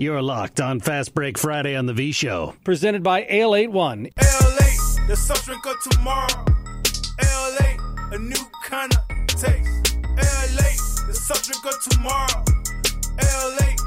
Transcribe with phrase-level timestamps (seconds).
[0.00, 4.06] You're locked on Fast Break Friday on the V Show, presented by Ale 81.
[4.06, 6.26] Ale-8, the soft drink of tomorrow.
[7.22, 9.96] Ale-8, a new kind of taste.
[10.02, 12.44] Ale-8, the soft drink of tomorrow.
[13.18, 13.78] Ale-8,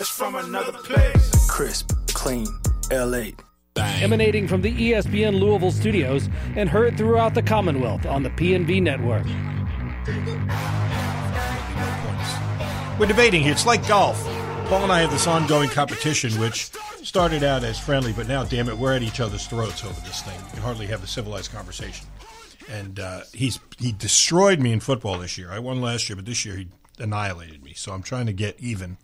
[0.00, 1.48] it's from another place.
[1.48, 2.48] Crisp, clean,
[2.90, 3.38] Ale-8.
[3.76, 9.24] Emanating from the ESPN Louisville studios and heard throughout the Commonwealth on the PNV network.
[12.98, 13.52] We're debating here.
[13.52, 14.33] It's like golf.
[14.74, 16.64] Paul and I have this ongoing competition, which
[17.04, 20.20] started out as friendly, but now, damn it, we're at each other's throats over this
[20.22, 20.36] thing.
[20.46, 22.08] We can hardly have a civilized conversation.
[22.68, 25.52] And uh, he's he destroyed me in football this year.
[25.52, 26.66] I won last year, but this year he
[26.98, 27.74] annihilated me.
[27.74, 28.96] So I'm trying to get even.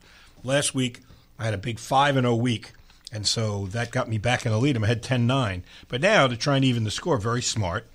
[0.42, 1.02] Last week
[1.38, 2.73] I had a big five and zero week,
[3.12, 4.75] and so that got me back in the lead.
[4.75, 5.62] I'm ahead 10-9.
[5.87, 7.87] But now to try and even the score, very smart.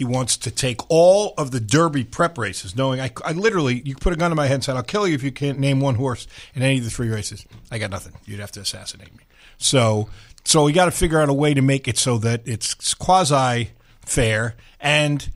[0.00, 3.94] He wants to take all of the Derby prep races, knowing I, I literally, you
[3.94, 5.78] put a gun in my head and said, I'll kill you if you can't name
[5.78, 7.44] one horse in any of the three races.
[7.70, 8.14] I got nothing.
[8.24, 9.24] You'd have to assassinate me.
[9.58, 10.08] So,
[10.42, 13.72] so we got to figure out a way to make it so that it's quasi
[14.00, 15.28] fair and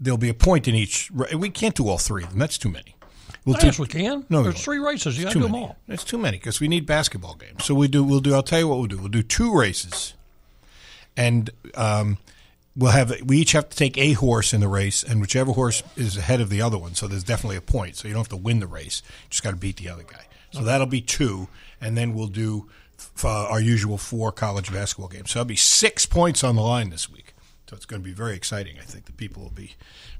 [0.00, 1.10] there'll be a point in each.
[1.10, 2.38] We can't do all three of them.
[2.38, 2.96] That's too many.
[3.44, 4.24] We'll yes, we can.
[4.30, 5.18] No, There's three races.
[5.18, 5.76] You got to do them all.
[5.88, 7.66] It's too many because we need basketball games.
[7.66, 8.02] So we do.
[8.02, 8.32] We'll do.
[8.32, 8.96] I'll tell you what we'll do.
[8.96, 10.14] We'll do two races,
[11.18, 12.16] and um,
[12.76, 13.12] we'll have.
[13.24, 16.40] We each have to take a horse in the race, and whichever horse is ahead
[16.40, 16.94] of the other one.
[16.94, 17.96] So there's definitely a point.
[17.96, 19.02] So you don't have to win the race.
[19.06, 20.26] You just got to beat the other guy.
[20.52, 21.48] So that'll be two,
[21.80, 25.30] and then we'll do f- uh, our usual four college basketball games.
[25.30, 27.34] So that'll be six points on the line this week.
[27.68, 28.76] So it's going to be very exciting.
[28.78, 29.74] I think the people will be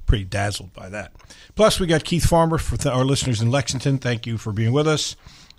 [0.05, 1.13] pretty dazzled by that.
[1.55, 3.97] Plus, we got Keith Farmer for th- our listeners in Lexington.
[3.97, 5.15] Thank you for being with us.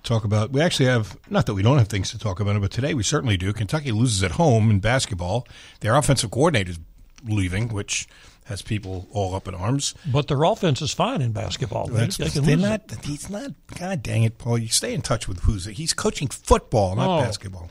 [0.08, 0.52] Talk about.
[0.52, 3.02] We actually have not that we don't have things to talk about, but today we
[3.02, 3.52] certainly do.
[3.52, 5.46] Kentucky loses at home in basketball.
[5.80, 6.78] Their offensive coordinator is
[7.26, 8.08] leaving, which
[8.46, 9.94] has people all up in arms.
[10.10, 11.88] But their offense is fine in basketball.
[11.88, 12.90] That's, they can they're lose not.
[12.90, 13.04] it.
[13.04, 13.50] He's not.
[13.78, 14.56] God dang it, Paul!
[14.56, 15.66] You stay in touch with who's.
[15.66, 17.22] He's coaching football, not Oh.
[17.22, 17.70] basketball.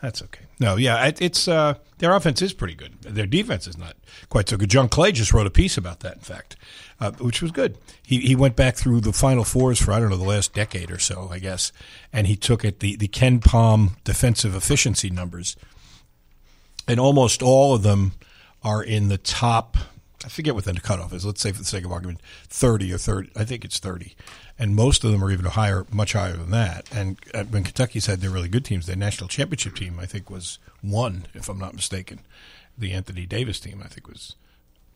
[0.00, 0.44] That's okay.
[0.60, 3.00] No, yeah, it, it's uh, their offense is pretty good.
[3.02, 3.96] Their defense is not
[4.28, 4.70] quite so good.
[4.70, 6.56] John Clay just wrote a piece about that, in fact,
[7.00, 7.78] uh, which was good.
[8.02, 10.90] He he went back through the Final Fours for I don't know the last decade
[10.90, 11.72] or so, I guess,
[12.12, 15.56] and he took it the the KenPom defensive efficiency numbers,
[16.86, 18.12] and almost all of them
[18.62, 19.76] are in the top.
[20.24, 21.24] I forget what the cutoff is.
[21.24, 23.30] Let's say, for the sake of argument, thirty or thirty.
[23.36, 24.16] I think it's thirty,
[24.58, 26.88] and most of them are even higher, much higher than that.
[26.92, 30.28] And uh, when Kentucky's had their really good teams, their national championship team, I think,
[30.28, 32.20] was one, if I'm not mistaken.
[32.76, 34.34] The Anthony Davis team, I think, was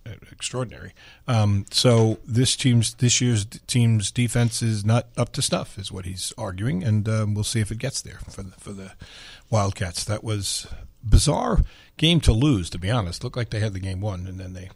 [0.06, 0.92] uh, extraordinary.
[1.28, 6.04] Um, so this team's this year's team's defense is not up to snuff, is what
[6.04, 8.92] he's arguing, and um, we'll see if it gets there for the, for the
[9.50, 10.04] Wildcats.
[10.04, 10.66] That was
[11.04, 11.60] bizarre
[11.96, 13.22] game to lose, to be honest.
[13.22, 14.70] Looked like they had the game won, and then they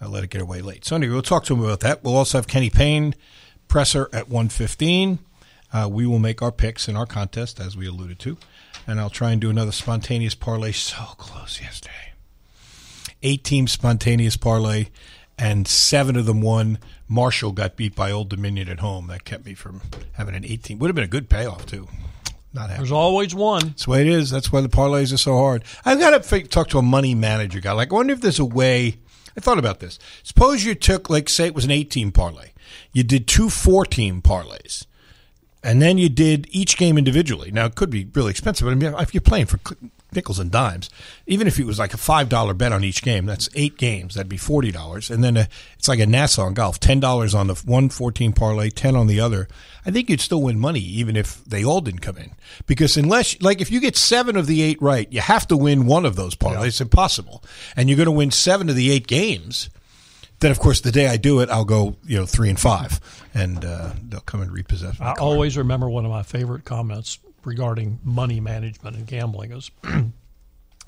[0.00, 0.84] uh, let it get away late.
[0.84, 2.02] So anyway, we'll talk to him about that.
[2.02, 3.14] We'll also have Kenny Payne
[3.68, 5.18] presser at one fifteen.
[5.72, 8.36] Uh, we will make our picks in our contest, as we alluded to,
[8.86, 10.72] and I'll try and do another spontaneous parlay.
[10.72, 12.10] So close yesterday
[13.22, 14.86] eight team spontaneous parlay,
[15.38, 16.78] and seven of them won.
[17.08, 19.08] Marshall got beat by Old Dominion at home.
[19.08, 19.80] That kept me from
[20.12, 20.78] having an 18.
[20.78, 21.88] Would have been a good payoff too.
[22.52, 22.78] Not happening.
[22.78, 23.68] There's always one.
[23.68, 24.30] That's the way it is.
[24.30, 25.64] That's why the parlays are so hard.
[25.84, 27.72] I've got to talk to a money manager guy.
[27.72, 28.98] Like, I wonder if there's a way.
[29.36, 29.98] I thought about this.
[30.22, 32.50] Suppose you took, like, say it was an 18 parlay.
[32.92, 34.86] You did two four team parlays,
[35.62, 37.50] and then you did each game individually.
[37.50, 39.58] Now, it could be really expensive, but I mean, if you're playing for
[40.14, 40.90] nickels and dimes,
[41.26, 44.14] even if it was like a $5 bet on each game, that's eight games.
[44.14, 45.10] That'd be $40.
[45.10, 45.44] And then uh
[45.78, 49.20] it's like a Nassau in golf $10 on the one fourteen parlay, 10 on the
[49.20, 49.48] other.
[49.86, 52.32] I think you'd still win money even if they all didn't come in.
[52.66, 55.86] Because unless, like, if you get seven of the eight right, you have to win
[55.86, 56.66] one of those parlays.
[56.66, 57.42] It's impossible.
[57.76, 59.70] And you're going to win seven of the eight games.
[60.40, 62.98] Then, of course, the day I do it, I'll go, you know, three and five,
[63.34, 65.16] and uh, they'll come and repossess I car.
[65.18, 69.70] always remember one of my favorite comments regarding money management and gambling is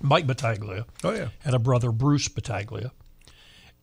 [0.02, 1.28] Mike Battaglia Oh, yeah.
[1.40, 2.92] had a brother, Bruce Battaglia.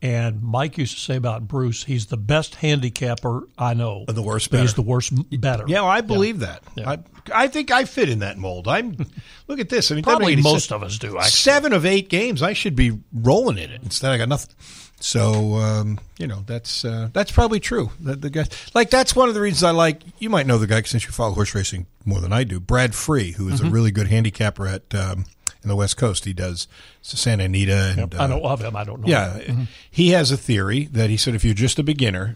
[0.02, 4.06] And Mike used to say about Bruce, he's the best handicapper I know.
[4.07, 5.66] And the worst But He's the worst better.
[5.68, 6.63] Yeah, well, I believe that.
[6.75, 6.90] Yeah.
[6.91, 7.00] I,
[7.34, 8.69] I think I fit in that mold.
[8.69, 8.95] I'm.
[9.48, 9.92] look at this.
[9.92, 11.31] I mean, Probably most of us do, actually.
[11.31, 13.81] Seven of eight games, I should be rolling in it.
[13.83, 14.56] Instead, I got nothing.
[15.01, 17.92] So um, you know that's uh, that's probably true.
[18.01, 20.01] The, the guy, like that's one of the reasons I like.
[20.19, 22.60] You might know the guy since you follow horse racing more than I do.
[22.60, 23.68] Brad Free, who is Mm-hmm.
[23.68, 25.24] a really good handicapper at um,
[25.63, 26.25] in the West Coast.
[26.25, 26.68] He does
[27.01, 28.75] Santa Anita and I uh, know of him.
[28.75, 29.07] I don't know.
[29.07, 29.68] yeah, him.
[29.90, 32.36] he has a theory that he said if you're just a beginner,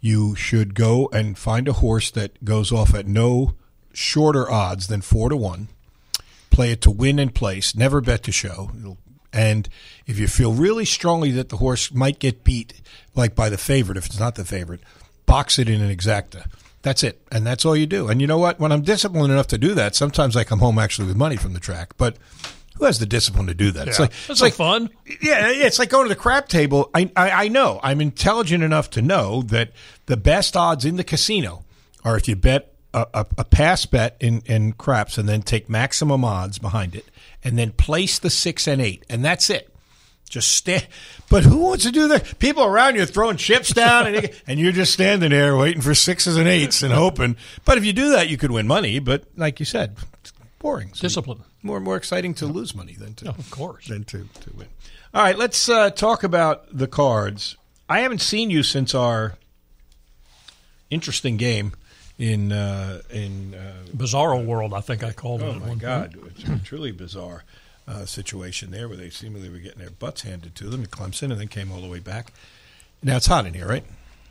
[0.00, 3.52] you should go and find a horse that goes off at no
[3.92, 5.68] shorter odds than four to one.
[6.50, 7.74] Play it to win and place.
[7.74, 8.70] Never bet to show.
[8.78, 8.96] It'll-
[9.38, 9.68] And
[10.04, 12.82] if you feel really strongly that the horse might get beat,
[13.14, 14.80] like by the favorite, if it's not the favorite,
[15.26, 16.46] box it in an exacta
[16.82, 18.08] That's it, and that's all you do.
[18.08, 18.58] And you know what?
[18.58, 21.52] When I'm disciplined enough to do that, sometimes I come home actually with money from
[21.52, 21.96] the track.
[21.96, 22.16] But
[22.78, 23.86] who has the discipline to do that?
[23.86, 24.90] It's like That's it's like fun.
[25.20, 26.90] Yeah, yeah, it's like going to the crap table.
[26.92, 29.70] I, I I know I'm intelligent enough to know that
[30.06, 31.64] the best odds in the casino
[32.02, 35.68] are if you bet a, a, a pass bet in in craps and then take
[35.68, 37.04] maximum odds behind it
[37.48, 39.74] and then place the six and eight and that's it.
[40.28, 40.86] Just stand.
[41.30, 42.38] But who wants to do that?
[42.38, 45.94] People around you are throwing chips down, and, and you're just standing there waiting for
[45.94, 47.36] sixes and eights and hoping.
[47.64, 48.98] But if you do that, you could win money.
[48.98, 50.92] But like you said, it's boring.
[50.92, 51.44] So Discipline.
[51.62, 53.88] More more exciting to lose money than to Of course.
[53.88, 54.68] than to, to win.
[55.14, 57.56] All right, let's uh, talk about the cards.
[57.88, 59.38] I haven't seen you since our
[60.90, 61.72] interesting game
[62.18, 63.54] in uh, in.
[63.54, 65.46] Uh, Bizarro world, I think I called it.
[65.46, 66.32] oh my God, point.
[66.36, 67.44] it's a truly bizarre
[67.86, 71.30] uh, situation there, where they seemingly were getting their butts handed to them at Clemson,
[71.30, 72.32] and then came all the way back.
[73.02, 73.84] Now it's hot in here, right?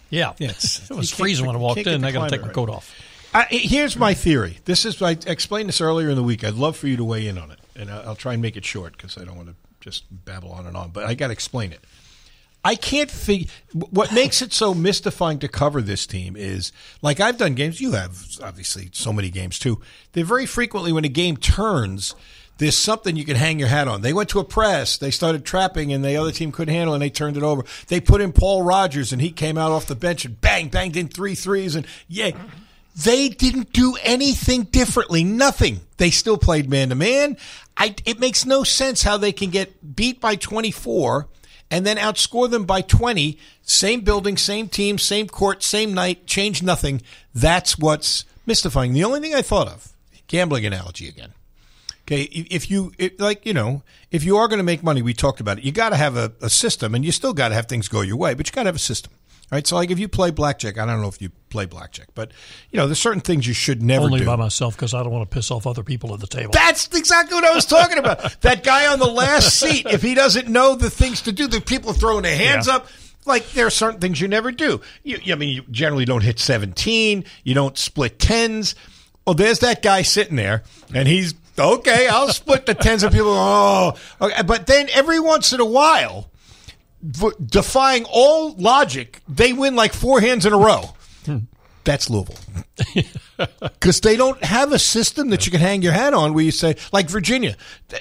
[0.10, 0.34] Yeah.
[0.38, 2.02] Yeah, it was freezing when I walked in.
[2.02, 2.56] the I got to take my right.
[2.56, 2.94] coat off.
[3.34, 4.60] I, here's my theory.
[4.66, 6.44] This is I explained this earlier in the week.
[6.44, 8.56] I'd love for you to weigh in on it, and I'll, I'll try and make
[8.56, 10.92] it short because I don't want to just babble on and on.
[10.92, 11.82] But I got to explain it.
[12.68, 17.38] I can't figure what makes it so mystifying to cover this team is like I've
[17.38, 17.80] done games.
[17.80, 19.80] You have obviously so many games too.
[20.12, 22.14] They very frequently when a game turns,
[22.58, 24.02] there's something you can hang your hat on.
[24.02, 26.98] They went to a press, they started trapping, and the other team couldn't handle, it,
[26.98, 27.64] and they turned it over.
[27.88, 30.98] They put in Paul Rogers, and he came out off the bench and bang, banged
[30.98, 32.32] in three threes, and yeah.
[33.02, 35.24] They didn't do anything differently.
[35.24, 35.80] Nothing.
[35.96, 37.38] They still played man to man.
[37.80, 41.30] It makes no sense how they can get beat by 24
[41.70, 43.38] and then outscore them by 20.
[43.62, 47.02] Same building, same team, same court, same night, change nothing.
[47.34, 48.94] That's what's mystifying.
[48.94, 49.94] The only thing I thought of,
[50.28, 51.34] gambling analogy again.
[52.08, 53.82] Okay, if you it, like, you know,
[54.12, 55.66] if you are going to make money, we talked about it.
[55.66, 58.00] You got to have a, a system, and you still got to have things go
[58.00, 59.12] your way, but you got to have a system.
[59.50, 62.32] Right, so like if you play blackjack, I don't know if you play blackjack, but
[62.70, 64.26] you know, there's certain things you should never Only do.
[64.26, 66.52] by myself because I don't want to piss off other people at the table.
[66.52, 68.42] That's exactly what I was talking about.
[68.42, 71.62] that guy on the last seat, if he doesn't know the things to do, the
[71.62, 72.76] people throwing their hands Yeah.
[72.78, 72.88] up.
[73.26, 74.82] Like there are certain things you never do.
[75.04, 77.24] You, I mean, you generally don't hit 17.
[77.44, 78.76] You don't split tens.
[79.26, 82.08] Well, there's that guy sitting there, and he's okay.
[82.08, 83.32] I'll split the tens, of people.
[83.34, 84.44] Oh, okay.
[84.44, 86.30] But then every once in a while,
[87.08, 90.94] v- defying all logic, they win like four hands in a row.
[91.26, 91.38] Hmm.
[91.84, 92.36] That's Louisville.
[93.60, 96.52] Because they don't have a system that you can hang your hat on where you
[96.52, 97.56] say, like Virginia,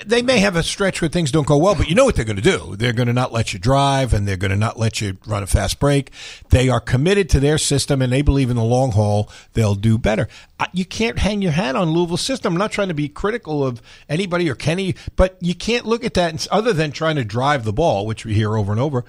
[0.05, 2.25] they may have a stretch where things don't go well, but you know what they're
[2.25, 2.75] going to do.
[2.77, 5.43] They're going to not let you drive and they're going to not let you run
[5.43, 6.11] a fast break.
[6.51, 9.99] They are committed to their system and they believe in the long haul they'll do
[9.99, 10.29] better.
[10.73, 12.55] You can't hang your hat on Louisville's system.
[12.55, 16.15] I'm not trying to be critical of anybody or Kenny, but you can't look at
[16.15, 19.05] that other than trying to drive the ball, which we hear over and over.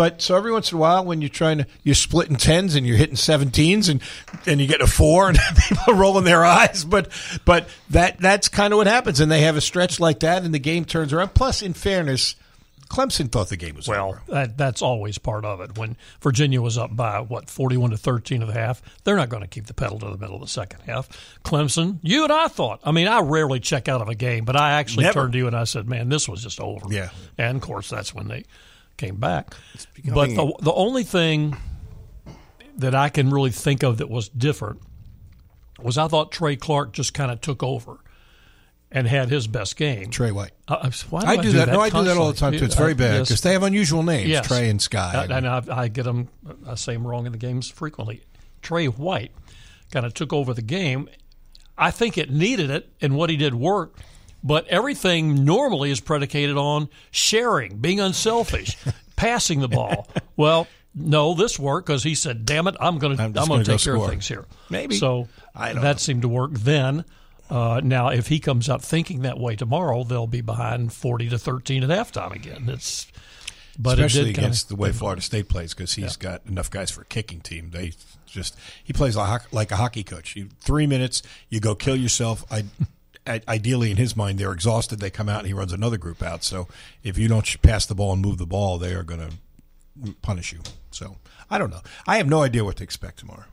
[0.00, 2.86] But so every once in a while, when you're trying to, you're splitting tens and
[2.86, 4.00] you're hitting seventeens and
[4.46, 5.38] and you get a four and
[5.68, 6.86] people are rolling their eyes.
[6.86, 7.10] But
[7.44, 9.20] but that that's kind of what happens.
[9.20, 11.34] And they have a stretch like that, and the game turns around.
[11.34, 12.34] Plus, in fairness,
[12.88, 14.22] Clemson thought the game was Well, over.
[14.28, 15.76] that, that's always part of it.
[15.76, 19.42] When Virginia was up by what forty-one to thirteen of the half, they're not going
[19.42, 21.10] to keep the pedal to the middle of the second half.
[21.44, 22.80] Clemson, you and I thought.
[22.84, 25.20] I mean, I rarely check out of a game, but I actually Never.
[25.20, 27.10] turned to you and I said, "Man, this was just over." Yeah.
[27.36, 28.44] and of course that's when they
[29.00, 29.54] came back.
[29.94, 31.56] becoming- But the the only thing
[32.76, 34.80] that I can really think of that was different
[35.80, 37.98] was I thought Trey Clark just kind of took over
[38.92, 40.10] and had his best game.
[40.10, 40.52] Trey White.
[40.68, 41.68] I, I- why I do that.
[41.68, 42.64] No, I do that all the time too.
[42.64, 43.28] It's very I- bad yes.
[43.28, 44.46] because they have unusual names, Yes.
[44.46, 45.14] Trey and Skyy.
[45.30, 46.28] Uh, and I, I get them,
[46.66, 48.22] I say them wrong in the games frequently.
[48.62, 49.32] Trey White
[49.92, 51.08] kind of took over the game.
[51.78, 54.00] I think it needed it, and what he did worked.
[54.42, 58.76] But everything normally is predicated on sharing, being unselfish,
[59.16, 60.08] passing the ball.
[60.36, 63.64] Well, no, this worked because he said, "Damn it, I'm going to I'm I'm going
[63.64, 64.96] to take care of things here." Maybe.
[64.96, 65.94] So that know.
[65.96, 67.04] seemed to work then.
[67.48, 71.38] Uh, now, if he comes out thinking that way tomorrow, they'll be behind forty to
[71.38, 72.68] thirteen at halftime again.
[72.68, 73.06] It's
[73.78, 76.90] but it especially kinda- against the way Florida State plays because he's got enough guys
[76.90, 77.70] for a kicking team.
[77.70, 77.92] They
[78.26, 80.36] just he plays like, like a hockey coach.
[80.36, 82.44] You, three minutes, you go kill yourself.
[82.50, 82.64] I,
[83.26, 84.98] ideally, in his mind, they're exhausted.
[85.00, 86.42] They come out and he runs another group out.
[86.44, 86.68] So
[87.02, 90.52] if you don't pass the ball and move the ball, they are going to punish
[90.52, 90.60] you.
[90.90, 91.16] So
[91.50, 91.80] I don't know.
[92.06, 93.44] I have no idea what to expect tomorrow.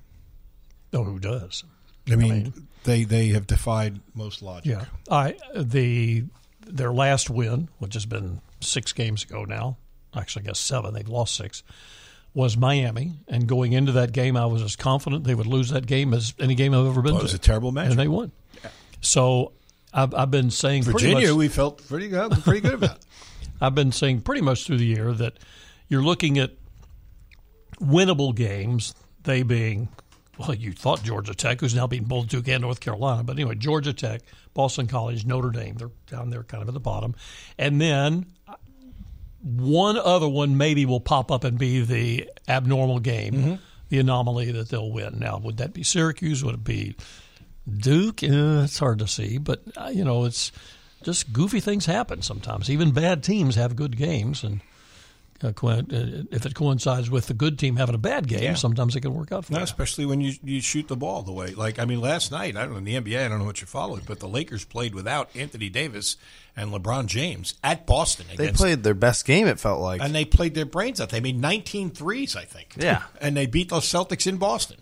[0.93, 1.63] Oh, who does?
[2.09, 2.53] I mean,
[2.85, 4.71] they they have defied most logic.
[4.71, 6.23] Yeah, I the
[6.65, 9.77] their last win, which has been six games ago now.
[10.15, 10.93] Actually, I guess seven.
[10.93, 11.63] They've lost six.
[12.33, 15.85] Was Miami, and going into that game, I was as confident they would lose that
[15.85, 17.25] game as any game I've ever been Well, it to.
[17.25, 17.89] was a terrible match.
[17.89, 18.31] and they won.
[19.01, 19.51] So
[19.97, 22.99] I've, I've been saying pretty Virginia, much, we felt pretty good, pretty good about.
[23.61, 25.39] I've been saying pretty much through the year that
[25.87, 26.51] you're looking at
[27.81, 29.89] winnable games, they being
[30.37, 33.55] well, you thought Georgia Tech, who's now beating both Duke and North Carolina, but anyway,
[33.55, 34.21] Georgia Tech,
[34.53, 37.15] Boston College, Notre Dame, they're down there kind of at the bottom,
[37.57, 38.27] and then
[39.41, 43.55] one other one maybe will pop up and be the abnormal game, mm-hmm.
[43.89, 45.17] the anomaly that they'll win.
[45.17, 46.43] Now, would that be Syracuse?
[46.43, 46.95] Would it be
[47.69, 48.23] Duke?
[48.23, 50.51] Eh, it's hard to see, but uh, you know, it's
[51.03, 52.69] just goofy things happen sometimes.
[52.69, 54.61] Even bad teams have good games, and
[55.43, 55.81] uh, co- uh,
[56.31, 58.53] if it coincides with the good team having a bad game, Yeah.
[58.55, 59.63] sometimes it can work out for No, you.
[59.63, 61.53] especially when you you shoot the ball the way.
[61.53, 63.23] Like I mean, last night I don't know in the NBA.
[63.23, 66.17] I don't know what you followed, but the Lakers played without Anthony Davis
[66.55, 69.45] and LeBron James at Boston They played their best game.
[69.45, 70.01] It felt like.
[70.01, 71.09] and they played their brains out.
[71.09, 72.73] They made 19 threes, I think.
[72.77, 73.03] Yeah.
[73.21, 74.77] and they beat those Celtics in Boston.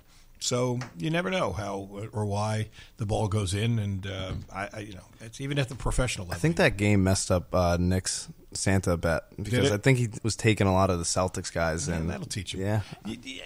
[0.45, 4.79] So you never know how or why the ball goes in, and uh, I, I,
[4.81, 6.37] you know, it's even at the professional level.
[6.37, 9.71] I think that game messed up uh, Nick's Santa bet because?
[9.71, 12.61] I think he was taking a lot of the Celtics guys, and that'll teach him.
[12.61, 12.81] Yeah.
[13.05, 13.41] You- you-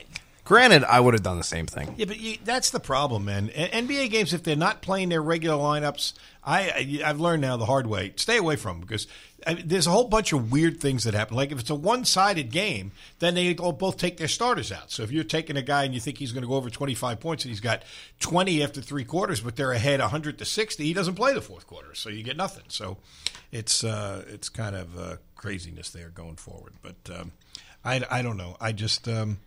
[0.46, 1.94] Granted, I would have done the same thing.
[1.96, 3.50] Yeah, but you, that's the problem, man.
[3.50, 6.14] NBA games, if they're not playing their regular lineups,
[6.44, 8.14] I, I I've learned now the hard way.
[8.16, 9.06] Stay away from them because
[9.46, 11.36] I mean, there's a whole bunch of weird things that happen.
[11.36, 14.92] Like if it's a one-sided game, then they all both take their starters out.
[14.92, 17.20] So if you're taking a guy and you think he's going to go over 25
[17.20, 17.84] points and he's got
[18.20, 21.68] 20 after three quarters, but they're ahead 100 to 60, he doesn't play the fourth
[21.68, 22.66] quarter, so you get nothing.
[22.68, 22.98] So
[23.52, 26.74] it's uh, it's kind of uh, craziness there going forward.
[26.82, 27.32] But um,
[27.84, 28.58] I I don't know.
[28.60, 29.40] I just um,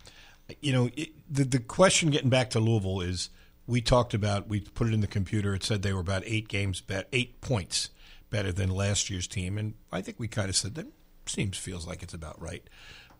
[0.61, 3.29] you know, it, the the question getting back to Louisville is
[3.67, 5.53] we talked about we put it in the computer.
[5.53, 7.89] It said they were about eight games bet eight points
[8.33, 10.87] better than last year's team, and I think we kind of said that
[11.25, 12.63] seems feels like it's about right.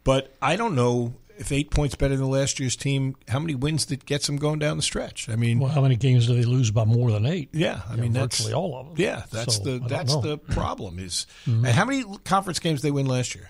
[0.03, 3.15] But I don't know if eight points better than last year's team.
[3.29, 5.29] How many wins that gets them going down the stretch?
[5.29, 7.49] I mean, Well, how many games do they lose by more than eight?
[7.53, 8.95] yeah, I Yeah, mean that's virtually all of them.
[8.97, 11.25] Yeah, that's So, the that's the problem is.
[11.45, 13.49] And how many conference games they win last year?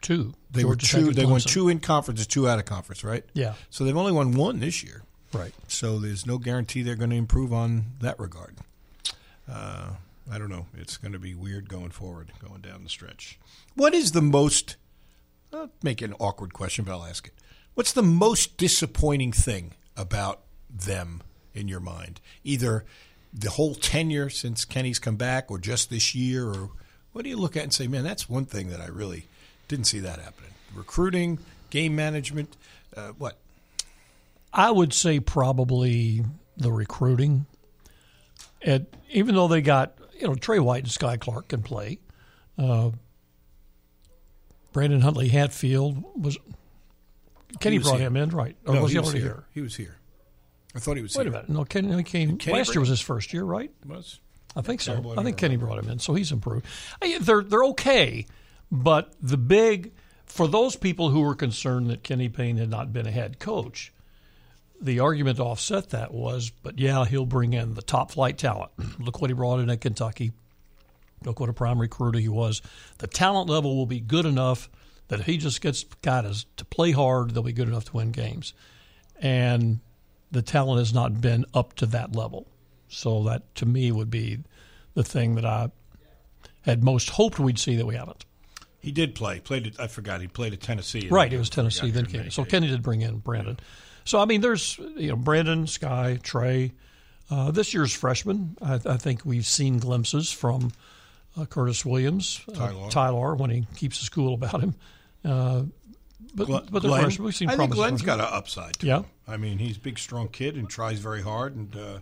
[0.00, 0.32] Two.
[0.52, 1.12] They Georgia were two.
[1.12, 3.24] They won two in conferences, two out of conference, right?
[3.34, 3.54] Yeah.
[3.70, 5.02] So they've only won one this year.
[5.32, 5.52] Right.
[5.68, 8.56] So there's no guarantee they're going to improve on that regard.
[9.50, 9.90] Uh,
[10.30, 10.66] I don't know.
[10.76, 13.38] It's going to be weird going forward, going down the stretch.
[13.74, 14.76] What is the most?
[15.52, 17.34] I'll make an awkward question, but I'll ask it.
[17.74, 21.22] What's the most disappointing thing about them
[21.54, 22.20] in your mind?
[22.42, 22.84] Either
[23.32, 26.70] the whole tenure since Kenny's come back, or just this year, or
[27.12, 29.26] what do you look at and say, man, that's one thing that I really
[29.68, 30.52] didn't see that happening?
[30.74, 31.38] Recruiting,
[31.70, 32.56] game management,
[32.96, 33.36] uh, what?
[34.52, 36.24] I would say probably
[36.56, 37.46] the recruiting.
[38.62, 41.98] It, even though they got, you know, Trey White and Skyy Clark can play.
[42.58, 42.90] Uh,
[44.72, 46.38] Brandon Huntley Hatfield was.
[47.60, 48.08] Kenny was brought here.
[48.08, 48.56] him in, right?
[48.66, 49.28] Or No, was he, was already here.
[49.28, 49.44] here?
[49.54, 49.96] He was here.
[50.74, 51.32] I thought he was Wait here.
[51.32, 51.48] a minute.
[51.48, 52.36] No, Kenny came.
[52.36, 53.70] Kenny last year was his first year, right?
[53.86, 54.20] Was.
[54.54, 55.14] I think so.
[55.16, 56.66] I I think Kenny brought him in, so he's improved.
[57.02, 58.26] I- They're they're okay,
[58.70, 59.92] but the big
[60.26, 63.92] for those people who were concerned that Kenny Payne had not been a head coach,
[64.80, 68.72] the argument to offset that was, but yeah, he'll bring in the top flight talent.
[68.98, 70.32] Look what he brought in at Kentucky.
[71.24, 72.62] Look what a prime recruiter he was.
[72.98, 74.68] The talent level will be good enough
[75.08, 78.12] that if he just gets guys to play hard, they'll be good enough to win
[78.12, 78.52] games.
[79.20, 79.80] And
[80.30, 82.46] the talent has not been up to that level.
[82.88, 84.40] So that to me would be
[84.94, 85.70] the thing that I
[86.62, 88.24] had most hoped we'd see that we haven't.
[88.80, 89.40] He did play.
[89.40, 89.66] Played.
[89.66, 90.20] At, I forgot.
[90.20, 91.08] He played at Tennessee.
[91.10, 92.30] Right, it was Tennessee, then Kenny.
[92.30, 93.58] So Kenny did bring in Brandon.
[94.06, 96.72] So I mean, there's you know Brandon, Skyy, Trey.
[97.30, 100.70] Uh, this year's freshman, I, I think we've seen glimpses from
[101.36, 102.88] uh, Curtis Williams, uh, Tyler.
[102.90, 104.74] Tyler, when he keeps his cool about him.
[105.24, 105.62] Uh,
[106.36, 108.80] but Glenn- but the Glenn- freshman, we've seen I think Glenn's got an upside.
[108.82, 108.98] Yeah.
[108.98, 109.04] him.
[109.26, 111.56] I mean, he's a big, strong kid and tries very hard.
[111.56, 111.98] And uh,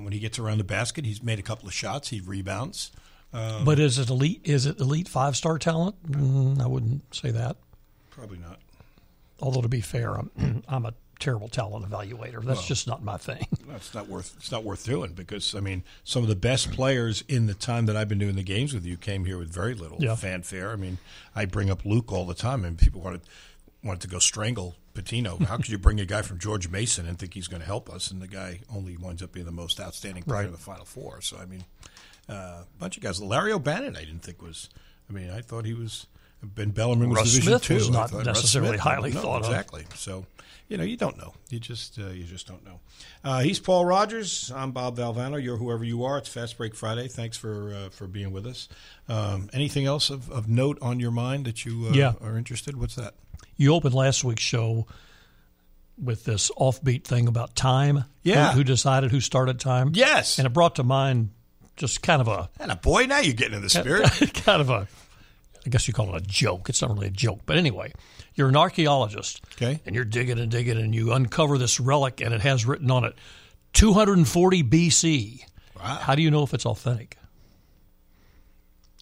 [0.00, 2.08] when he gets around the basket, he's made a couple of shots.
[2.08, 2.90] He rebounds.
[3.32, 4.40] Um, But is it elite?
[4.42, 5.94] Is it elite five star talent?
[6.10, 7.58] Mm, I wouldn't say that.
[8.10, 8.58] Probably not.
[9.38, 12.42] Although to be fair, I'm I'm a terrible talent evaluator.
[12.44, 13.46] That's just not my thing.
[13.68, 14.34] That's not worth.
[14.38, 17.86] It's not worth doing because I mean, some of the best players in the time
[17.86, 20.14] that I've been doing the games with you came here with very little Yeah.
[20.14, 20.70] fanfare.
[20.72, 20.98] I mean,
[21.34, 23.22] I bring up Luke all the time, and people wanted
[23.82, 25.40] wanted to go strangle Pitino.
[25.46, 27.88] How could you bring a guy from George Mason and think he's going to help
[27.88, 30.46] us, and the guy only winds up being the most outstanding player Right.
[30.46, 31.20] in the Final Four?
[31.20, 31.64] So I mean,
[32.28, 32.32] uh,
[32.62, 33.20] a bunch of guys.
[33.20, 34.68] Larry O'Bannon, I didn't think was.
[35.08, 36.06] I mean, I thought he was.
[36.42, 37.74] Ben Bellarmine was Russ Division Smith two.
[37.74, 39.46] was not necessarily Smith- highly no, thought of.
[39.50, 39.84] exactly.
[39.96, 40.24] So,
[40.68, 41.34] you know, you don't know.
[41.50, 42.80] You just uh, you just don't know.
[43.24, 44.52] Uh, he's Paul Rogers.
[44.54, 45.42] I'm Bob Valvano.
[45.42, 46.18] You're whoever you are.
[46.18, 47.08] It's Fast Break Friday.
[47.08, 48.68] Thanks for uh, for being with us.
[49.08, 52.12] Um, anything else of, of note on your mind that you uh, Yeah.
[52.20, 52.78] are interested?
[52.78, 53.14] What's that?
[53.56, 54.86] You opened last week's show
[56.00, 58.04] with this offbeat thing about time.
[58.22, 58.52] Yeah.
[58.52, 59.90] Who, who decided who started time?
[59.94, 60.38] Yes.
[60.38, 61.30] And it brought to mind
[61.76, 64.08] just kind of a And a boy, now you're getting in the spirit.
[64.44, 64.86] kind of a
[65.66, 66.68] I guess you call it a joke.
[66.68, 67.92] It's not really a joke, but anyway,
[68.34, 69.80] you're an archaeologist, Okay.
[69.86, 73.04] and you're digging and digging, and you uncover this relic, and it has written on
[73.04, 73.14] it
[73.74, 75.40] 240 BC.
[75.76, 75.82] Wow.
[76.00, 77.16] How do you know if it's authentic?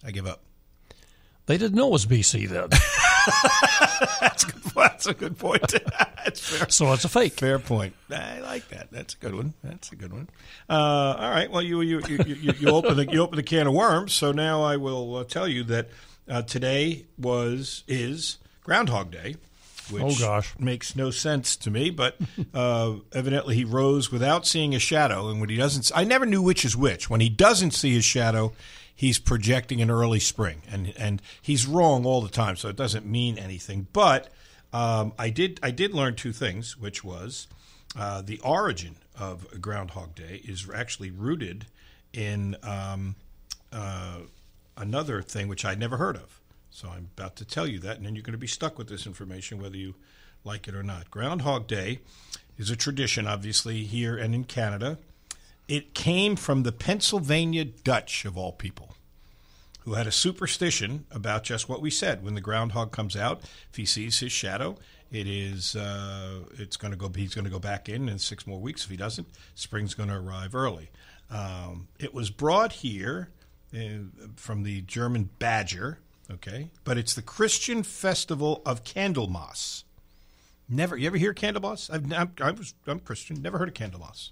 [0.03, 0.41] I give up.
[1.47, 2.69] They didn't know it was BC then,
[4.75, 5.61] That's a good point.
[6.25, 6.69] That's fair.
[6.69, 7.33] so it's a fake.
[7.33, 7.93] Fair point.
[8.11, 8.89] I like that.
[8.91, 9.53] That's a good one.
[9.63, 10.29] That's a good one.
[10.69, 11.49] Uh, all right.
[11.49, 14.13] Well, you you, you, you, you open the you open the can of worms.
[14.13, 15.89] So now I will uh, tell you that
[16.29, 19.35] uh, today was is Groundhog Day.
[19.89, 20.53] Which Oh, gosh.
[20.59, 21.89] makes no sense to me.
[21.91, 22.17] But
[22.53, 26.41] uh, evidently he rose without seeing a shadow, and when he doesn't, I never knew
[26.41, 27.09] which is which.
[27.09, 28.51] When he doesn't see his shadow,
[28.93, 33.05] he's projecting an early spring, and and he's wrong all the time, so it doesn't
[33.05, 33.87] mean anything.
[33.93, 34.27] But
[34.73, 37.47] um, I did I did learn two things, which was
[37.97, 41.65] uh, the origin of Groundhog Day is actually rooted
[42.11, 43.15] in um,
[43.71, 44.17] uh,
[44.77, 46.39] another thing which I'd never heard of.
[46.69, 48.87] So I'm about to tell you that, and then you're going to be stuck with
[48.87, 49.95] this information whether you
[50.43, 51.09] like it or not.
[51.09, 51.99] Groundhog Day
[52.57, 54.97] is a tradition, obviously, here and in Canada.
[55.67, 58.95] It came from the Pennsylvania Dutch, of all people
[59.87, 62.21] who had a superstition about just what we said.
[62.21, 64.77] When the groundhog comes out, if he sees his shadow,
[65.11, 67.09] it is uh, it's going to go.
[67.15, 68.83] He's going to go back in in six more weeks.
[68.83, 70.89] If he doesn't, spring's going to arrive early.
[71.31, 73.29] Um, it was brought here
[73.75, 75.99] Uh, from the German Badger,
[76.31, 79.83] okay, but it's the Christian festival of Candlemas.
[80.69, 81.89] Never, you ever hear Candlemas?
[81.89, 83.41] I've, I'm, I was, I'm Christian.
[83.41, 84.31] Never heard of Candlemas.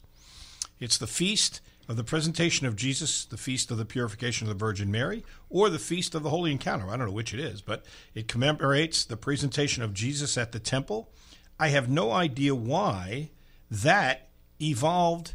[0.79, 4.65] It's the feast of the presentation of Jesus, the feast of the purification of the
[4.65, 6.89] Virgin Mary, or the feast of the Holy Encounter.
[6.89, 10.59] I don't know which it is, but it commemorates the presentation of Jesus at the
[10.59, 11.11] temple.
[11.59, 13.31] I have no idea why
[13.69, 14.29] that
[14.61, 15.33] evolved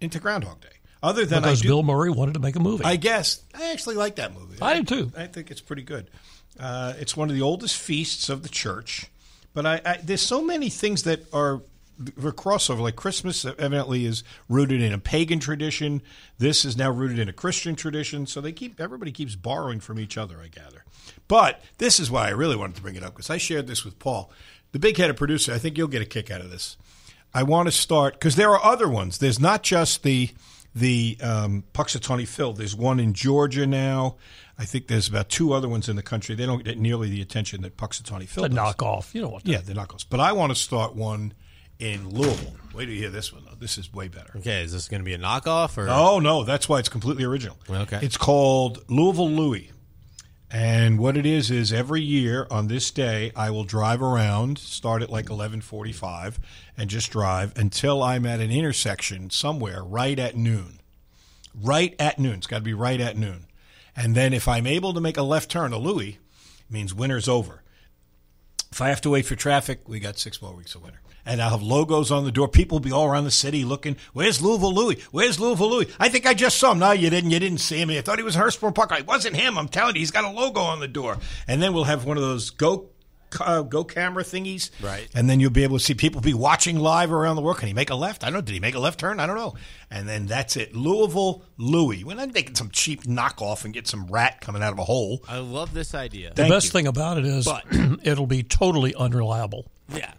[0.00, 0.68] into Groundhog Day.
[1.02, 2.84] Other than Because I do, Bill Murray wanted to make a movie.
[2.84, 4.58] I guess I actually like that movie.
[4.62, 5.12] I do too.
[5.16, 6.08] I think it's pretty good.
[6.58, 9.06] Uh, it's one of the oldest feasts of the church,
[9.54, 11.62] but I, I, there's so many things that are
[12.22, 12.80] are crossover.
[12.80, 16.02] Like Christmas, evidently, is rooted in a pagan tradition.
[16.38, 18.26] This is now rooted in a Christian tradition.
[18.26, 20.40] So they keep everybody keeps borrowing from each other.
[20.40, 20.84] I gather.
[21.26, 23.84] But this is why I really wanted to bring it up because I shared this
[23.84, 24.30] with Paul,
[24.72, 25.52] the big headed producer.
[25.52, 26.76] I think you'll get a kick out of this.
[27.34, 29.18] I want to start because there are other ones.
[29.18, 30.30] There's not just the
[30.74, 32.52] the um, Punxsutawney Phil.
[32.52, 34.16] There's one in Georgia now.
[34.58, 36.34] I think there's about two other ones in the country.
[36.34, 38.56] They don't get nearly the attention that Punxsutawney Phil a does.
[38.58, 39.14] knockoff.
[39.14, 39.46] You know what?
[39.46, 40.04] Yeah, the knuckles.
[40.04, 41.34] But I want to start one
[41.78, 42.54] in Louisville.
[42.74, 43.56] Wait till you hear this one though.
[43.58, 44.32] This is way better.
[44.36, 45.88] Okay, is this going to be a knockoff or?
[45.90, 47.56] Oh no, that's why it's completely original.
[47.68, 47.98] Okay.
[48.02, 49.70] It's called Louisville Louie.
[50.52, 55.02] And what it is is every year on this day I will drive around, start
[55.02, 56.38] at like 11:45
[56.76, 60.80] and just drive until I'm at an intersection somewhere right at noon.
[61.54, 62.34] Right at noon.
[62.34, 63.46] It's got to be right at noon.
[63.96, 66.18] And then if I'm able to make a left turn to Louis,
[66.68, 67.62] means winter's over.
[68.70, 71.00] If I have to wait for traffic, we got six more weeks of winter.
[71.24, 72.48] And I'll have logos on the door.
[72.48, 75.00] People will be all around the city looking, where's Louisville Louis?
[75.12, 75.86] Where's Louisville Louis?
[76.00, 76.80] I think I just saw him.
[76.80, 77.30] No, you didn't.
[77.30, 77.90] You didn't see him.
[77.90, 78.90] I thought he was Hurstbourne Park.
[78.98, 79.56] It wasn't him.
[79.56, 81.18] I'm telling you, he's got a logo on the door.
[81.46, 82.88] And then we'll have one of those go
[83.40, 84.70] uh, go camera thingies.
[84.82, 85.08] Right.
[85.14, 87.58] And then you'll be able to see people be watching live around the world.
[87.58, 88.24] Can he make a left?
[88.24, 88.40] I don't know.
[88.42, 89.20] Did he make a left turn?
[89.20, 89.54] I don't know.
[89.90, 90.74] And then that's it.
[90.76, 92.04] Louisville Louis.
[92.04, 95.22] We're not making some cheap knockoff and get some rat coming out of a hole.
[95.28, 96.34] I love this idea.
[96.34, 96.70] The best you.
[96.72, 97.64] thing about it is But-
[98.02, 99.66] it'll be totally unreliable.
[99.94, 100.12] yeah.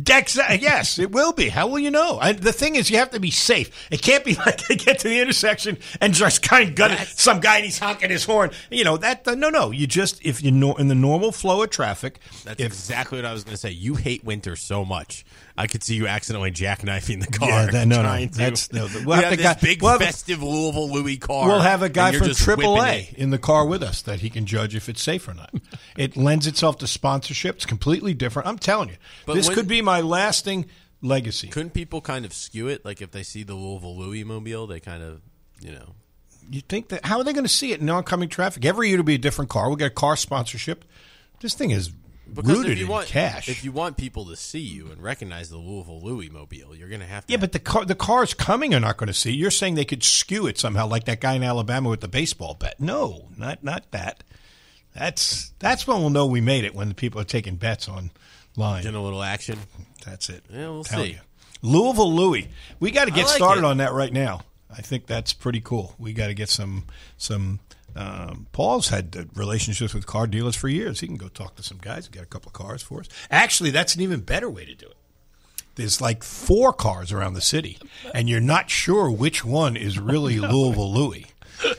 [0.00, 1.48] Dex, yes, it will be.
[1.48, 2.18] How will you know?
[2.20, 3.88] I, the thing is, you have to be safe.
[3.92, 6.90] It can't be like they get to the intersection and just kind of gun.
[6.90, 8.50] That's- some guy and he's honking his horn.
[8.70, 9.26] You know that?
[9.26, 9.70] Uh, no, no.
[9.70, 12.18] You just if you know in the normal flow of traffic.
[12.44, 13.70] That's if, exactly what I was going to say.
[13.70, 15.24] You hate winter so much.
[15.56, 17.48] I could see you accidentally jackknifing the car.
[17.48, 18.18] Yeah, that- no, no.
[18.26, 20.90] to- That's- no, the- we'll we have have this guy- big we'll have festive Louisville
[20.90, 21.46] Louis car.
[21.46, 24.74] We'll have a guy from AAA in the car with us that he can judge
[24.74, 25.54] if it's safe or not.
[25.96, 27.56] it lends itself to sponsorship.
[27.56, 28.48] It's completely different.
[28.48, 30.66] I'm telling you, But this when- could be my lasting
[31.02, 31.48] legacy.
[31.48, 32.84] Couldn't people kind of skew it?
[32.84, 35.20] Like if they see the Louisville Louis mobile, they kind of,
[35.60, 35.94] you know.
[36.50, 38.64] You think that how are they going to see it in oncoming traffic?
[38.64, 39.68] Every year it'll be a different car.
[39.68, 40.84] We'll get a car sponsorship.
[41.40, 41.90] This thing is
[42.32, 43.48] Because rooted if you in want cash.
[43.48, 47.00] if you want people to see you and recognize the Louisville Louis mobile, you're going
[47.00, 47.32] to have to.
[47.32, 49.32] yeah, but the car, the cars coming are not going to see.
[49.32, 52.54] You're saying they could skew it somehow, like that guy in Alabama with the baseball
[52.54, 52.80] bat.
[52.80, 54.24] No, not not that.
[54.94, 58.10] That's that's when we'll know we made it when the people are taking bets on
[58.56, 58.86] online.
[58.86, 59.58] in a little action.
[60.04, 60.44] That's it.
[60.50, 61.12] Yeah, we'll Tell see.
[61.12, 61.18] you.
[61.62, 62.48] Louisville Louis.
[62.78, 63.66] We got to get like started it.
[63.66, 64.42] on that right now.
[64.70, 65.94] I think that's pretty cool.
[65.98, 66.84] We got to get some
[67.16, 67.60] some.
[67.96, 71.00] Um, Paul's had relationships with car dealers for years.
[71.00, 73.08] He can go talk to some guys and get a couple of cars for us.
[73.30, 74.96] Actually, that's an even better way to do it.
[75.76, 77.78] There's like four cars around the city,
[78.14, 81.26] and you're not sure which one is really Louisville Louis.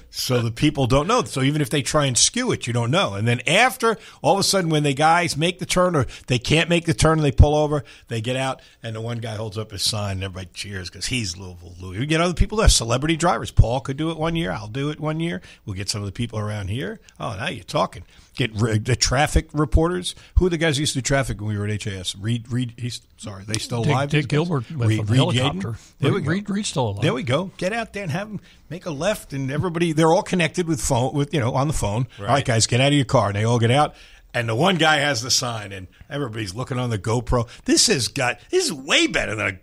[0.10, 1.24] So the people don't know.
[1.24, 3.14] So even if they try and skew it, you don't know.
[3.14, 6.40] And then after, all of a sudden, when the guys make the turn or they
[6.40, 9.58] can't make the turn they pull over, they get out, and the one guy holds
[9.58, 12.00] up his sign, and everybody cheers because he's Louisville Louis.
[12.00, 13.52] You get other people there, celebrity drivers.
[13.52, 14.52] Paul could do it one year.
[14.52, 15.42] I'll do it one year.
[15.66, 17.00] We'll get some of the people around here.
[17.20, 18.04] Oh, now you're talking.
[18.36, 20.14] Get ri- the traffic reporters.
[20.36, 22.16] Who are the guys who used to do traffic when we were at HAS?
[22.18, 22.74] Reed, Reed.
[22.78, 24.10] He's sorry, they still Dick, alive.
[24.10, 24.28] Dick?
[24.28, 25.34] Gilbert with Reed- a Reed Yaden?
[25.36, 25.76] helicopter.
[26.00, 26.32] There we go.
[26.32, 27.02] Reed, Reed's still alive.
[27.02, 27.52] There we go.
[27.58, 30.82] Get out there and have them make a left, and everybody they're all connected with
[30.82, 32.08] phone with you know on the phone.
[32.20, 33.96] All right, guys, get out of your car, and they all get out.
[34.34, 37.48] And the one guy has the sign, and everybody's looking on the GoPro.
[37.64, 39.60] This has got this is way better than a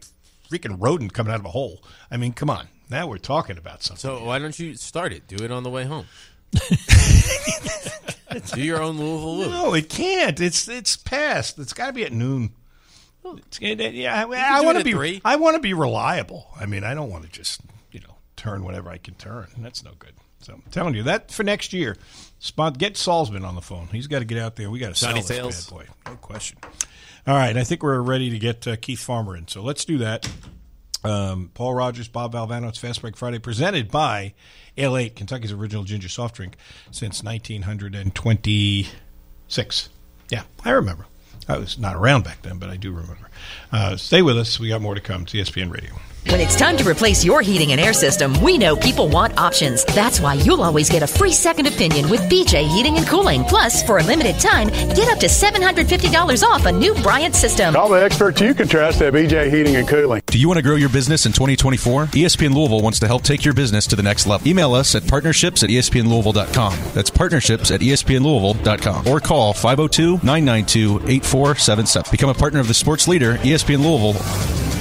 [0.50, 1.84] freaking rodent coming out of a hole.
[2.10, 2.68] I mean, come on.
[2.88, 4.00] Now we're talking about something.
[4.00, 5.26] So why don't you start it?
[5.28, 6.06] Do it on the way home.
[8.54, 9.50] Do your own Louisville Lou.
[9.50, 10.40] No, it can't.
[10.40, 11.58] It's it's past.
[11.58, 12.52] It's got to be at noon.
[13.24, 14.92] It's, it, it- yeah, I, I want to be.
[14.92, 15.20] three.
[15.24, 16.48] I want to be reliable.
[16.58, 17.60] I mean, I don't want to just
[17.92, 19.46] you know turn whatever I can turn.
[19.58, 20.12] That's no good.
[20.40, 21.96] So I'm telling you that for next year,
[22.40, 23.86] spot get Salzman on the phone.
[23.92, 24.70] He's got to get out there.
[24.70, 25.66] We got to sell this Sales.
[25.70, 25.86] bad boy.
[26.06, 26.58] No question.
[27.24, 29.46] All right, I think we're ready to get uh, Keith Farmer in.
[29.46, 30.28] So let's do that.
[31.04, 32.68] Um, Paul Rogers, Bob Valvano.
[32.68, 34.34] It's Fast Break Friday, presented by
[34.76, 36.56] Ale-8, Kentucky's original ginger soft drink
[36.90, 39.88] since 1926.
[40.30, 41.06] Yeah, I remember.
[41.48, 43.28] I was not around back then, but I do remember.
[43.72, 44.60] Uh, stay with us.
[44.60, 45.26] We got more to come.
[45.26, 45.94] ESPN Radio.
[46.28, 49.84] When it's time to replace your heating and air system, we know people want options.
[49.86, 53.44] That's why you'll always get a free second opinion with BJ Heating and Cooling.
[53.44, 57.76] Plus, for a limited time, get up to $750 off a new Bryant system.
[57.76, 60.22] All the experts you can trust at BJ Heating and Cooling.
[60.26, 62.06] Do you want to grow your business in 2024?
[62.06, 64.46] ESPN Louisville wants to help take your business to the next level.
[64.46, 66.78] Email us at partnerships at espnlouisville.com.
[66.94, 69.08] That's partnerships at espnlouisville.com.
[69.08, 72.10] Or call 502 992 8477.
[72.10, 74.71] Become a partner of the sports leader, ESPN Louisville.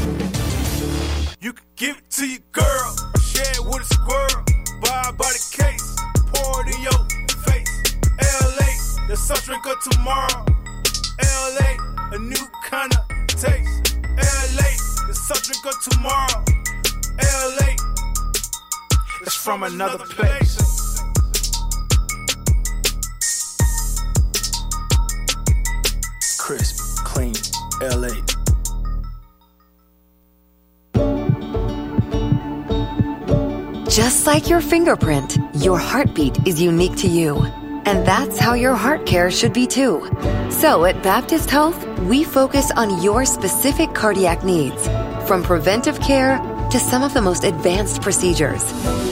[2.21, 4.43] To your girl, share it with a squirrel.
[4.79, 5.95] Buy by the case,
[6.31, 7.01] pour it in your
[7.47, 7.73] face.
[8.21, 10.45] LA, the soft drink of tomorrow.
[11.17, 11.71] LA,
[12.12, 13.97] a new kind of taste.
[14.05, 14.69] LA,
[15.07, 16.45] the soft drink of tomorrow.
[17.57, 17.73] LA,
[19.21, 21.01] it's from another place.
[26.38, 27.34] Crisp, clean,
[27.81, 28.20] LA.
[34.32, 37.44] Like your fingerprint, your heartbeat is unique to you.
[37.84, 40.10] And that's how your heart care should be too.
[40.50, 44.88] So at Baptist Health, we focus on your specific cardiac needs,
[45.28, 46.38] from preventive care
[46.72, 48.63] to some of the most advanced procedures.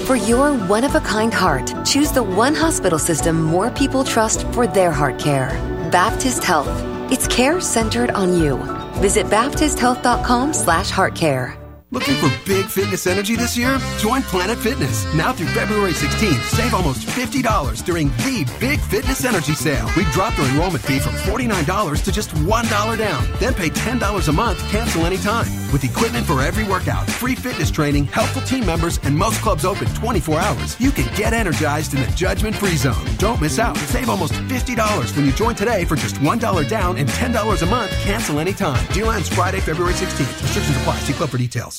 [0.08, 4.48] For your one of a kind heart, choose the one hospital system more people trust
[4.54, 5.50] for their heart care.
[5.92, 6.72] Baptist Health.
[7.12, 8.56] It's care centered on you.
[9.02, 11.58] Visit baptisthealth.com slash heart care.
[11.92, 13.80] Looking for big fitness energy this year?
[13.98, 15.12] Join Planet Fitness.
[15.16, 19.90] Now through February 16th, save almost $50 during the Big Fitness Energy Sale.
[19.98, 23.40] We dropped our enrollment fee from $49 to just $1 down.
[23.40, 25.48] Then pay $10 a month, cancel anytime.
[25.74, 29.88] With equipment for every workout, free fitness training, helpful team members, and most clubs open
[29.96, 33.04] 24 hours, you can get energized in the judgment free zone.
[33.18, 33.76] Don't miss out.
[33.78, 37.92] Save almost $50 when you join today for just $1 down and $10 a month,
[38.02, 38.86] cancel anytime.
[38.94, 40.42] Deal ends Friday, February 16th.
[40.44, 41.00] Restrictions apply.
[41.00, 41.79] See club for details.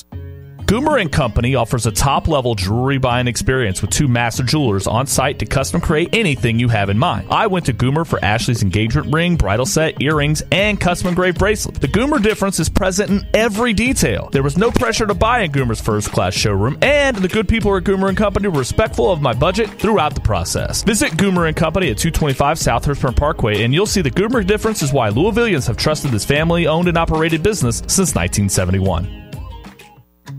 [0.71, 5.39] Gumer and Company offers a top-level jewelry buying experience with two master jewelers on site
[5.39, 7.27] to custom create anything you have in mind.
[7.29, 11.81] I went to Gumer for Ashley's engagement ring, bridal set, earrings, and custom engraved bracelet.
[11.81, 14.29] The Gumer difference is present in every detail.
[14.31, 17.83] There was no pressure to buy in Gumer's first-class showroom, and the good people at
[17.83, 20.83] Gumer and Company were respectful of my budget throughout the process.
[20.83, 24.81] Visit Gumer and Company at 225 South Hurstbourne Parkway, and you'll see the Gumer difference
[24.81, 29.20] is why Louisvillians have trusted this family-owned and operated business since 1971.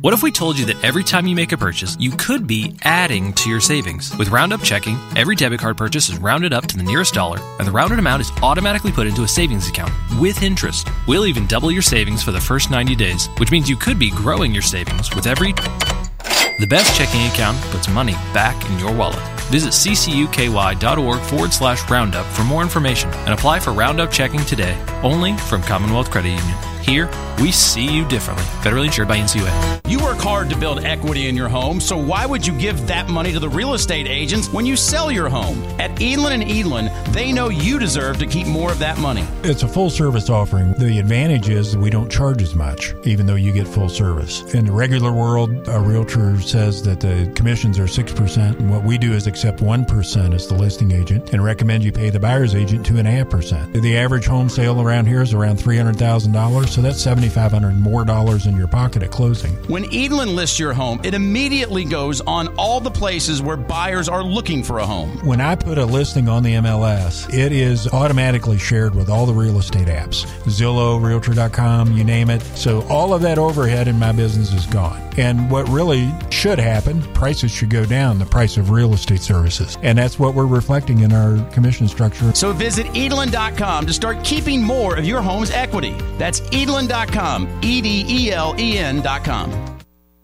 [0.01, 2.77] What if we told you that every time you make a purchase, you could be
[2.83, 4.17] adding to your savings?
[4.17, 7.67] With Roundup Checking, every debit card purchase is rounded up to the nearest dollar, and
[7.67, 10.89] the rounded amount is automatically put into a savings account with interest.
[11.07, 14.11] We'll even double your savings for the first 90 days, which means you could be
[14.11, 15.53] growing your savings with every.
[15.53, 19.23] The best checking account puts money back in your wallet.
[19.51, 25.37] Visit ccuky.org forward slash roundup for more information and apply for Roundup Checking today, only
[25.37, 26.72] from Commonwealth Credit Union.
[26.83, 27.09] Here,
[27.41, 28.45] we see you differently.
[28.61, 29.81] Federally insured by NCUA.
[29.89, 33.09] You work hard to build equity in your home, so why would you give that
[33.09, 35.63] money to the real estate agents when you sell your home?
[35.79, 39.25] At Edelen and Edelen, they know you deserve to keep more of that money.
[39.43, 40.73] It's a full service offering.
[40.79, 44.43] The advantage is we don't charge as much, even though you get full service.
[44.55, 48.99] In the regular world, a realtor says that the commissions are 6%, and what we
[48.99, 52.87] do is accept 1% as the listing agent and recommend you pay the buyer's agent
[52.87, 53.81] 2.5%.
[53.83, 58.47] The average home sale around here is around $300,000, so that's 75 $2,500 more dollars
[58.47, 59.53] in your pocket at closing.
[59.69, 64.23] When Edelen lists your home, it immediately goes on all the places where buyers are
[64.23, 65.11] looking for a home.
[65.27, 69.33] When I put a listing on the MLS, it is automatically shared with all the
[69.35, 72.43] real estate apps Zillow, Realtor.com, you name it.
[72.57, 75.01] So all of that overhead in my business is gone.
[75.19, 79.77] And what really should happen, prices should go down, the price of real estate services.
[79.83, 82.35] And that's what we're reflecting in our commission structure.
[82.35, 85.95] So visit Edelen.com to start keeping more of your home's equity.
[86.17, 89.73] That's Edelen.com, E D E L E N.com.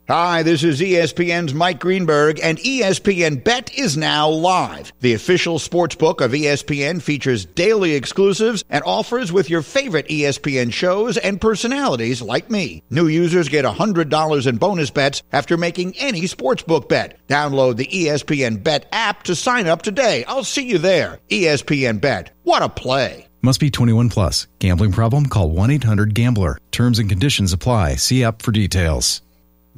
[0.08, 4.90] Hi, this is ESPN's Mike Greenberg, and ESPN Bet is now live.
[5.00, 10.72] The official sports book of ESPN features daily exclusives and offers with your favorite ESPN
[10.72, 12.82] shows and personalities like me.
[12.88, 17.18] New users get $100 in bonus bets after making any sportsbook bet.
[17.28, 20.24] Download the ESPN Bet app to sign up today.
[20.24, 21.18] I'll see you there.
[21.28, 22.30] ESPN Bet.
[22.44, 23.27] What a play.
[23.40, 24.48] Must be 21 plus.
[24.58, 25.26] Gambling problem?
[25.26, 26.58] Call 1 800 Gambler.
[26.72, 27.96] Terms and conditions apply.
[27.96, 29.22] See app for details.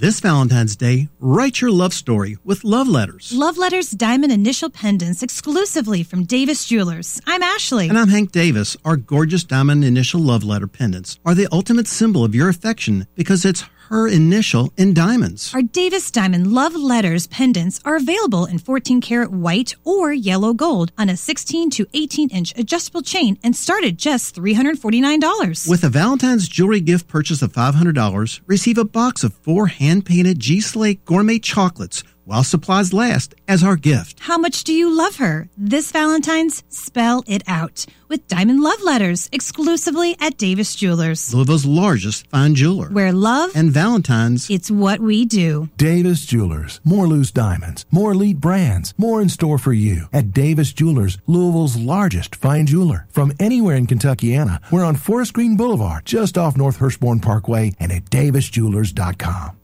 [0.01, 3.35] This Valentine's Day, write your love story with love letters.
[3.35, 7.21] Love Letters Diamond Initial Pendants exclusively from Davis Jewelers.
[7.27, 7.87] I'm Ashley.
[7.91, 8.79] And I'm Hank Davis.
[8.83, 13.45] Our gorgeous diamond initial love letter pendants are the ultimate symbol of your affection because
[13.45, 15.53] it's her initial in diamonds.
[15.53, 20.93] Our Davis Diamond Love Letters pendants are available in 14 karat white or yellow gold
[20.97, 25.69] on a 16 to 18 inch adjustable chain and start at just $349.
[25.69, 30.39] With a Valentine's jewelry gift purchase of $500, receive a box of four hand painted
[30.39, 34.21] Ghyslain gourmet chocolates while supplies last as our gift.
[34.21, 35.49] How much do you love her?
[35.57, 41.35] This Valentine's, spell it out with Diamond Love Letters exclusively at Davis Jewelers.
[41.35, 42.89] Louisville's largest fine jeweler.
[42.89, 45.71] Where love and Valentine's, it's what we do.
[45.77, 46.81] Davis Jewelers.
[46.85, 51.77] More loose diamonds, more elite brands, more in store for you at Davis Jewelers, Louisville's
[51.77, 53.07] largest fine jeweler.
[53.11, 57.91] From anywhere in Kentuckiana, we're on Forest Green Boulevard, just off North Hurstbourne Parkway, and
[57.93, 59.60] at davisjewelers.com.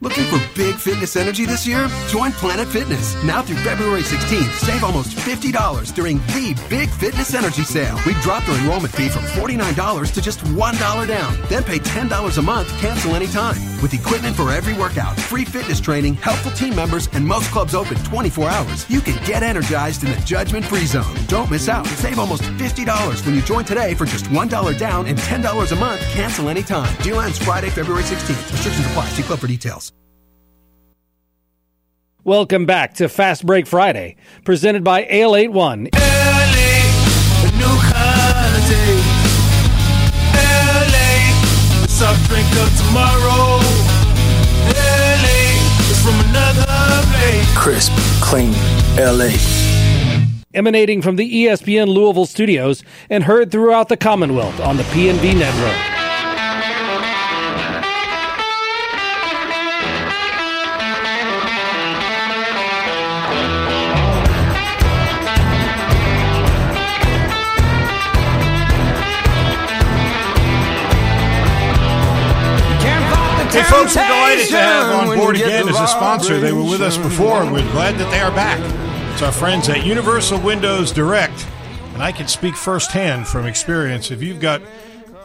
[0.00, 1.88] Looking for big fitness energy this year?
[2.06, 3.20] Join Planet Fitness.
[3.24, 7.98] Now through February 16th, save almost $50 during the Big Fitness Energy Sale.
[8.06, 11.38] We've dropped the enrollment fee from $49 to just $1 down.
[11.48, 13.56] Then pay $10 a month, cancel anytime.
[13.82, 17.96] With equipment for every workout, free fitness training, helpful team members, and most clubs open
[18.04, 21.12] 24 hours, you can get energized in the judgment free zone.
[21.26, 21.86] Don't miss out.
[21.86, 26.00] Save almost $50 when you join today for just $1 down and $10 a month,
[26.02, 26.96] cancel anytime.
[27.02, 28.52] Deal ends Friday, February 16th.
[28.52, 29.08] Restrictions apply.
[29.08, 29.87] See club for details.
[32.28, 35.84] Welcome back to Fast Break Friday, presented by Ale 81.
[35.84, 35.94] new kind
[38.54, 39.00] of day.
[40.36, 41.32] LA,
[41.80, 43.56] the soft drink of tomorrow.
[44.76, 45.56] LA
[45.88, 46.66] is from another
[47.16, 47.56] place.
[47.56, 48.52] Crisp, clean,
[48.98, 49.30] LA.
[50.52, 55.97] Emanating from the ESPN Louisville studios and heard throughout the Commonwealth on the PNV network.
[74.46, 76.38] Delighted to have on board again as a sponsor.
[76.38, 78.60] They were with us before, and we're glad that they are back.
[79.12, 81.46] It's our friends at Universal Windows Direct.
[81.94, 84.10] And I can speak firsthand from experience.
[84.10, 84.62] If you've got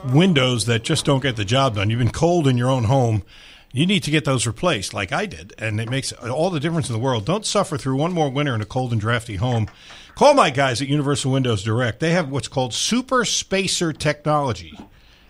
[0.05, 3.23] windows that just don't get the job done, you've been cold in your own home,
[3.71, 5.53] you need to get those replaced like I did.
[5.57, 7.25] And it makes all the difference in the world.
[7.25, 9.67] Don't suffer through one more winter in a cold and drafty home.
[10.15, 11.99] Call my guys at Universal Windows Direct.
[11.99, 14.77] They have what's called Super Spacer technology.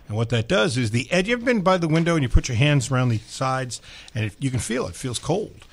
[0.08, 1.28] And what that does is the edge.
[1.28, 3.80] You ever been by the window and you put your hands around the sides
[4.14, 5.64] and you can feel it, it feels cold.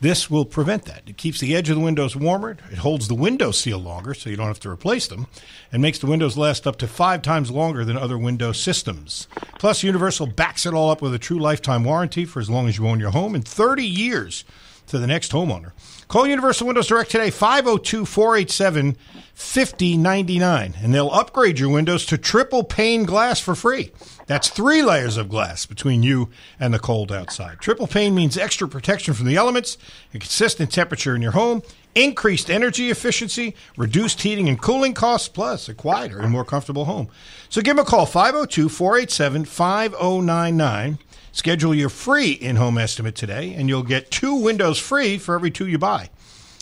[0.00, 1.02] This will prevent that.
[1.06, 2.56] It keeps the edge of the windows warmer.
[2.72, 5.26] It holds the window seal longer, so you don't have to replace them,
[5.70, 9.28] and makes the windows last up to five times longer than other window systems.
[9.58, 12.78] Plus, Universal backs it all up with a true lifetime warranty for as long as
[12.78, 14.44] you own your home and 30 years
[14.86, 15.72] to the next homeowner.
[16.10, 18.96] Call Universal Windows Direct today, 502 487
[19.32, 23.92] 5099, and they'll upgrade your windows to triple pane glass for free.
[24.26, 27.60] That's three layers of glass between you and the cold outside.
[27.60, 29.78] Triple pane means extra protection from the elements,
[30.12, 31.62] a consistent temperature in your home,
[31.94, 37.08] increased energy efficiency, reduced heating and cooling costs, plus a quieter and more comfortable home.
[37.48, 40.98] So give them a call, 502 487 5099.
[41.32, 45.50] Schedule your free in home estimate today, and you'll get two windows free for every
[45.50, 46.10] two you buy.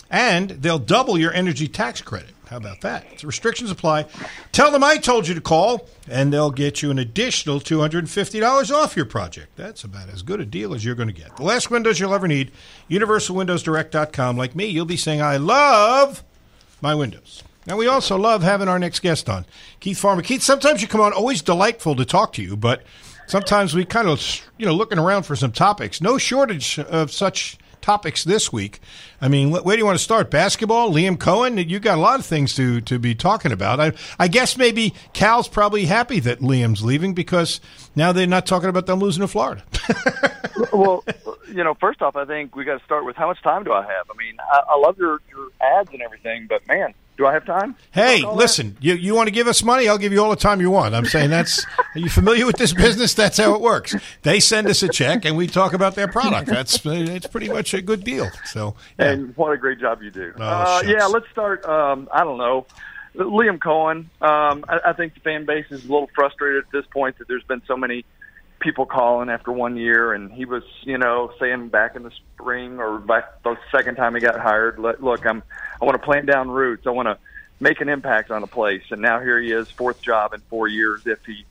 [0.09, 2.31] And they'll double your energy tax credit.
[2.49, 3.19] How about that?
[3.19, 4.07] So restrictions apply.
[4.51, 8.95] Tell them I told you to call, and they'll get you an additional $250 off
[8.95, 9.55] your project.
[9.55, 11.37] That's about as good a deal as you're going to get.
[11.37, 12.51] The last windows you'll ever need,
[12.89, 14.35] universalwindowsdirect.com.
[14.35, 16.23] Like me, you'll be saying, I love
[16.81, 17.43] my windows.
[17.67, 19.45] Now, we also love having our next guest on,
[19.79, 20.23] Keith Farmer.
[20.23, 22.81] Keith, sometimes you come on, always delightful to talk to you, but
[23.29, 24.21] sometimes we kind of
[24.57, 26.01] you know looking around for some topics.
[26.01, 28.81] No shortage of such topics this week.
[29.21, 30.29] I mean, where do you want to start?
[30.29, 31.69] Basketball, Liam Coen.
[31.69, 33.79] You got a lot of things to to be talking about.
[33.79, 37.61] I I guess maybe Cal's probably happy that Liam's leaving because
[37.95, 39.63] now they're not talking about them losing to Florida.
[40.73, 41.03] well,
[41.47, 43.71] you know, first off, I think we got to start with how much time do
[43.71, 44.07] I have?
[44.11, 47.45] I mean, I, I love your your ads and everything, but man, do I have
[47.45, 47.75] time?
[47.91, 49.89] Hey, listen, you you want to give us money?
[49.89, 50.95] I'll give you all the time you want.
[50.95, 51.65] I'm saying that's.
[51.95, 53.13] are you familiar with this business?
[53.13, 53.93] That's how it works.
[54.21, 56.47] They send us a check and we talk about their product.
[56.47, 58.29] That's it's pretty much a good deal.
[58.45, 59.11] So, yeah.
[59.11, 60.33] And what a great job you do.
[60.37, 61.65] Oh, uh, yeah, let's start.
[61.65, 62.65] Um, I don't know.
[63.15, 64.05] Liam Coen.
[64.21, 67.27] Um, I, I think the fan base is a little frustrated at this point that
[67.27, 68.05] there's been so many
[68.59, 72.79] people calling after one year, and he was, you know, saying back in the spring
[72.79, 75.43] or back the second time he got hired, "Look, I'm,
[75.81, 76.85] I want to plant down roots.
[76.85, 77.17] I want to
[77.59, 80.67] make an impact on a place." And now here he is, fourth job in four
[80.67, 81.05] years.
[81.05, 81.45] If he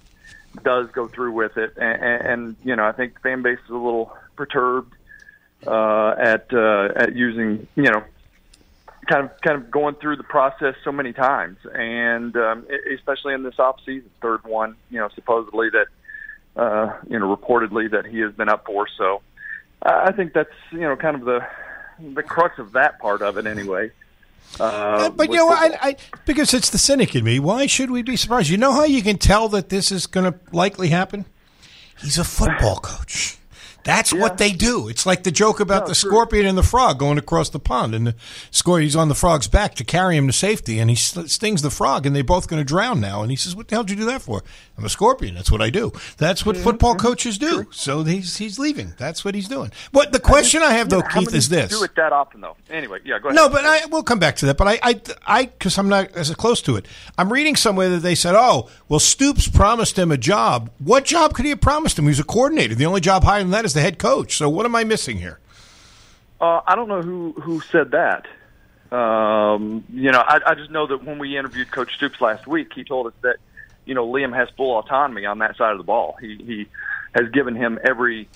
[0.63, 3.71] does go through with it, and, and, you know, I think the fan base is
[3.71, 4.95] a little perturbed
[5.67, 8.03] uh, at uh, at using, you know,
[9.09, 13.43] kind of kind of going through the process so many times, and um, especially in
[13.43, 15.87] this off season, third one, you know, supposedly that
[16.59, 18.87] uh, you know reportedly that he has been up for.
[18.99, 19.23] So
[19.83, 21.47] I I think that's you know kind of the
[22.15, 23.91] the crux of that part of it anyway.
[24.61, 27.39] Uh, But you know, what, I, I because it's the cynic in me.
[27.39, 28.49] Why should we be surprised?
[28.51, 31.25] You know how you can tell that this is going to likely happen?
[32.01, 33.38] He's a football coach.
[33.89, 34.89] That's what they do.
[34.89, 38.09] It's like the joke about the scorpion and the frog going across the pond, and
[38.09, 38.15] the
[38.51, 41.71] score he's on the frog's back to carry him to safety, and he stings the
[41.71, 43.23] frog, and they're both going to drown now.
[43.23, 44.43] And he says, "What the hell did you do that for?"
[44.77, 45.35] I'm a scorpion.
[45.35, 45.93] That's what I do.
[46.19, 47.67] That's what football coaches do.
[47.71, 48.93] So he's he's leaving.
[48.99, 49.73] That's what he's doing.
[49.91, 52.57] What the question I have though, Keith, is this: Do it that often though.
[52.69, 53.37] Anyway, yeah, go ahead.
[53.37, 54.59] no, but I we'll come back to that.
[54.59, 56.87] But I, I, I, because I'm not as close to it.
[57.17, 60.71] I'm reading somewhere that they said, "Oh, well, Stoops promised him a job.
[60.79, 62.05] What job could he have promised him?
[62.05, 62.75] He was a coordinator.
[62.75, 64.37] The only job higher than that is the head coach.
[64.37, 65.39] So what am I missing here?"
[66.41, 68.27] Uh, I don't know who who said that.
[68.95, 72.73] Um, you know, I, I just know that when we interviewed Coach Stoops last week,
[72.75, 73.37] he told us that
[73.85, 76.17] you know Liam has full autonomy on that side of the ball.
[76.21, 76.69] He he
[77.15, 78.29] has given him every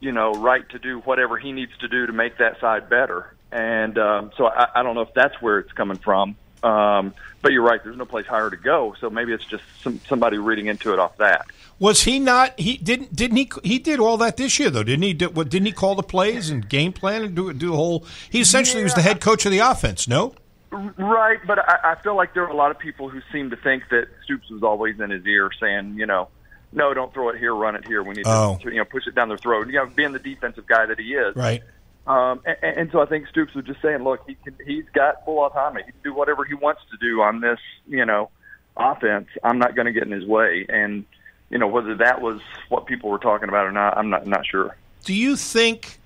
[0.00, 3.34] you know right to do whatever he needs to do to make that side better.
[3.50, 6.36] And um, so I, I don't know if that's where it's coming from.
[6.62, 7.82] Um, but you're right.
[7.82, 8.94] There's no place higher to go.
[9.00, 11.46] So maybe it's just some, somebody reading into it off that.
[11.78, 12.58] Was he not?
[12.60, 13.14] He didn't.
[13.16, 13.50] Didn't he?
[13.64, 15.14] He did all that this year, though, didn't he?
[15.14, 18.06] Did, what, didn't he call the plays and game plan and do do the whole?
[18.30, 20.06] He essentially was the head coach of the offense.
[20.06, 20.34] No.
[20.70, 23.56] Right, but I, I feel like there are a lot of people who seem to
[23.56, 26.28] think that Stoops was always in his ear saying, you know,
[26.72, 28.02] no, don't throw it here, run it here.
[28.02, 28.58] We need Oh.
[28.62, 29.66] to, you know, push it down their throat.
[29.66, 31.36] You know, being the defensive guy that he is.
[31.36, 31.62] Right.
[32.06, 35.24] Um, and, and so I think Stoops was just saying, look, he can, he's got
[35.24, 35.82] full autonomy.
[35.86, 38.30] He can do whatever he wants to do on this, you know,
[38.76, 39.28] offense.
[39.44, 40.66] I'm not going to get in his way.
[40.68, 41.04] And
[41.52, 44.46] you know, whether that was what people were talking about or not, I'm not not
[44.46, 44.74] sure.
[45.04, 45.98] Do you think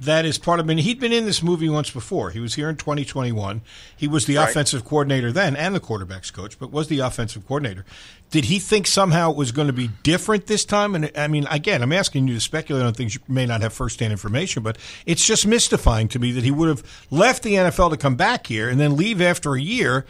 [0.00, 0.66] that is part of?
[0.66, 2.30] I mean, he'd been in this movie once before.
[2.30, 3.62] He was here in 2021.
[3.96, 4.48] He was the Right.
[4.48, 7.84] offensive coordinator then, and the quarterbacks coach, but was the offensive coordinator.
[8.30, 10.94] Did he think somehow it was going to be different this time?
[10.94, 13.72] And I mean, again, I'm asking you to speculate on things you may not have
[13.72, 17.90] firsthand information, but it's just mystifying to me that he would have left the NFL
[17.90, 20.04] to come back here and then leave after a year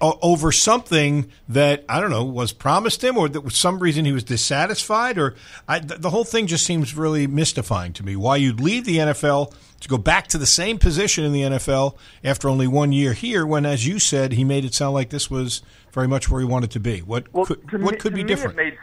[0.00, 4.12] over something that I don't know was promised him, or that for some reason he
[4.12, 5.34] was dissatisfied, or
[5.66, 8.16] I, th- the whole thing just seems really mystifying to me.
[8.16, 11.96] Why you'd leave the NFL to go back to the same position in the NFL
[12.24, 15.30] after only one year here, when, as you said, he made it sound like this
[15.30, 15.62] was
[15.92, 17.00] very much where he wanted to be.
[17.00, 18.56] What could, to what me, could be different?
[18.56, 18.76] Made,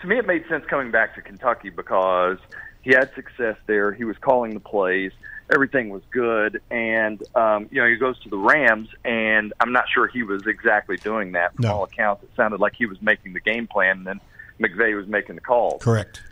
[0.00, 2.38] to me, it made sense coming back to Kentucky because
[2.82, 3.92] he had success there.
[3.92, 5.12] He was calling the plays.
[5.52, 9.84] Everything was good, and um, you know he goes to the Rams, and I'm not
[9.92, 11.54] sure he was exactly doing that.
[11.54, 11.74] From No.
[11.76, 14.20] all accounts, it sounded like he was making the game plan, and then
[14.60, 15.82] McVay was making the calls.
[15.82, 16.22] Correct.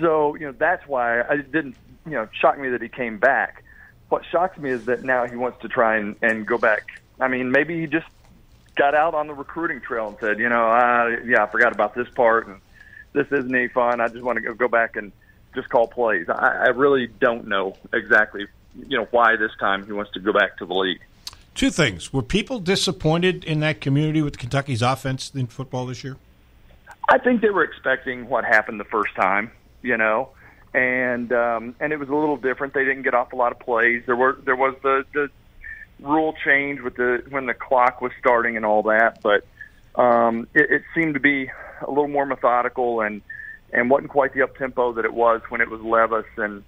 [0.00, 3.18] So you know that's why I it didn't you know shock me that he came
[3.18, 3.62] back.
[4.08, 6.86] What shocks me is that now he wants to try and, and go back.
[7.20, 8.06] I mean, maybe he just
[8.76, 11.94] got out on the recruiting trail and said, you know, uh, yeah, I forgot about
[11.94, 12.60] this part, and
[13.14, 14.00] this isn't any fun.
[14.00, 15.10] I just want to go, go back and
[15.56, 16.28] just call plays.
[16.28, 18.46] I, I really don't know exactly,
[18.88, 21.00] you know, why this time he wants to go back to the league.
[21.54, 26.16] Two things: were people disappointed in that community with Kentucky's offense in football this year?
[27.08, 29.50] I think they were expecting what happened the first time,
[29.82, 30.30] you know,
[30.74, 32.74] and um, and it was a little different.
[32.74, 34.02] They didn't get off a lot of plays.
[34.06, 35.30] There were there was the the
[36.00, 39.46] rule change with the when the clock was starting and all that, but
[40.00, 43.22] um, it, it seemed to be a little more methodical and
[43.72, 46.62] and wasn't quite the up tempo that it was when it was Levis and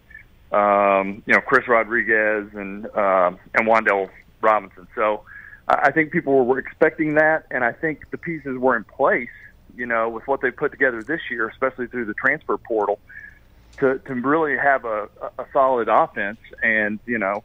[0.52, 4.86] um, you know Chris Rodriguez and uh, and Wan'Dale Robinson.
[4.94, 5.24] So
[5.68, 9.28] I think people were expecting that, and I think the pieces were in place
[9.78, 12.98] you know, with what they put together this year, especially through the transfer portal,
[13.78, 16.40] to to really have a, a solid offense.
[16.62, 17.44] And you know,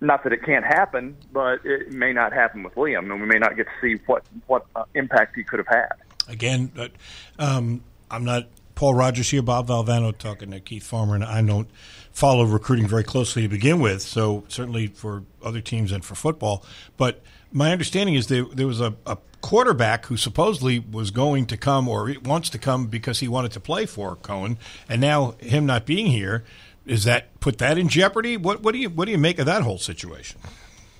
[0.00, 3.38] not that it can't happen, but it may not happen with Liam, and we may
[3.38, 5.92] not get to see what what uh, impact he could have had.
[6.28, 6.92] Again, but,
[7.38, 11.68] um, I'm not Paul Rogers here, Bob Valvano talking to Keith Farmer, and I don't
[12.12, 14.02] follow recruiting very closely to begin with.
[14.02, 16.64] So certainly for other teams and for football,
[16.96, 21.56] but my understanding is there there was a, a quarterback who supposedly was going to
[21.56, 24.56] come or wants to come because he wanted to play for Coen,
[24.88, 26.44] and now him not being here,
[26.86, 28.36] is that put that in jeopardy?
[28.36, 30.40] What what do you what do you make of that whole situation?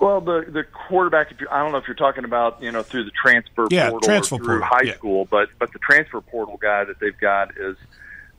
[0.03, 1.31] Well, the the quarterback.
[1.31, 3.91] If you, I don't know if you're talking about you know through the transfer Yeah,
[3.91, 4.95] portal transfer or through portal, high yeah.
[4.95, 7.77] school, but but the transfer portal guy that they've got is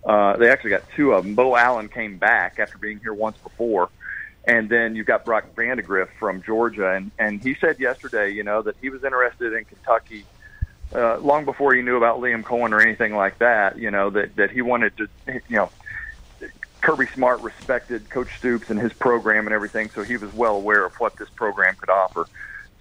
[0.04, 1.36] uh, they actually got two of them.
[1.36, 3.88] Beau Allen came back after being here once before,
[4.44, 8.62] and then you've got Brock Vandagriff from Georgia, and and he said yesterday, you know,
[8.62, 10.26] that he was interested in Kentucky.
[10.94, 14.36] Uh, long before he knew about Liam Coen or anything like that, you know that
[14.36, 15.08] that he wanted to,
[15.48, 15.70] you know,
[16.84, 20.86] Kirby Smart respected Coach Stoops and his program and everything, so he was well aware
[20.86, 22.28] of what this program could offer.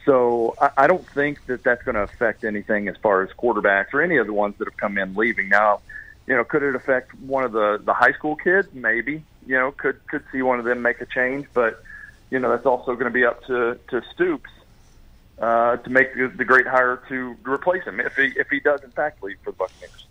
[0.05, 3.95] So I, I don't think that that's going to affect anything as far as quarterbacks
[3.95, 5.49] or any of the ones that have come in leaving.
[5.49, 5.81] Now,
[6.27, 8.69] you know, could it affect one of the the high school kids?
[8.73, 9.25] Maybe.
[9.47, 11.81] You know, could could see one of them make a change, but
[12.31, 14.51] you know that's also going to be up to to Stoops
[15.41, 18.83] uh, to make the, the great hire to replace him if he if he does
[18.83, 20.07] in fact leave for the Buccaneers.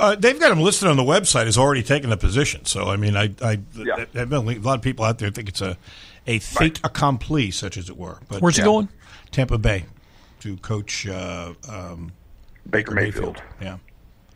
[0.00, 2.64] Uh, they've got him listed on the website as already taken a position.
[2.64, 5.48] So I mean, I, I, I have been, a lot of people out there think
[5.48, 5.76] it's a
[6.26, 8.18] a fait accompli, such as it were.
[8.28, 8.88] But Where's he going?
[9.30, 9.84] Tampa Bay
[10.40, 12.12] to coach uh, um,
[12.68, 13.42] Baker Mayfield.
[13.60, 13.78] Yeah,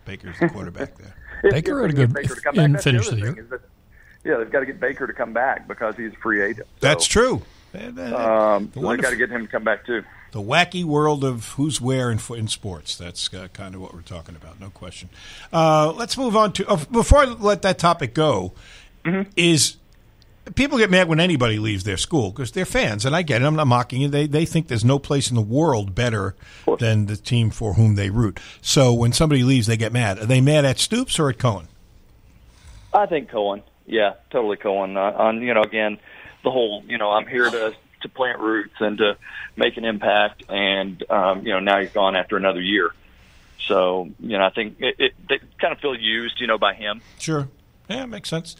[0.04, 1.14] Baker's the quarterback there.
[1.42, 3.40] If- Baker if had a good Baker to come back, that's finish other the year.
[3.40, 3.60] is that-
[4.24, 6.66] yeah, they've got to get Baker to come back because he's a free agent.
[6.80, 7.42] That's true.
[7.74, 10.02] Um, The so they've got to get him to come back too.
[10.34, 12.96] The wacky world of who's where in, in sports.
[12.96, 15.08] That's uh, kind of what we're talking about, no question.
[15.52, 18.52] Uh, let's move on to, oh, before I let that topic go,
[19.04, 19.30] Mm-hmm.
[19.36, 19.76] is
[20.56, 23.44] people get mad when anybody leaves their school because they're fans, and I get it.
[23.44, 24.08] I'm not mocking you.
[24.08, 26.34] They, they think there's no place in the world better
[26.80, 28.40] than the team for whom they root.
[28.60, 30.18] So when somebody leaves, they get mad.
[30.18, 31.66] Are they mad at Stoops or at Coen?
[32.92, 33.62] I think Coen.
[33.86, 34.96] Yeah, totally Coen.
[34.96, 35.98] Uh, on you know, again,
[36.42, 37.74] the whole you know, I'm here to
[38.04, 39.16] to plant roots and to
[39.56, 42.90] make an impact, and um, you know, now he's gone after another year.
[43.66, 46.74] So you know, I think it, it they kind of feel used, you know, by
[46.74, 47.00] him.
[47.18, 47.48] Sure.
[47.88, 48.56] Yeah, makes sense.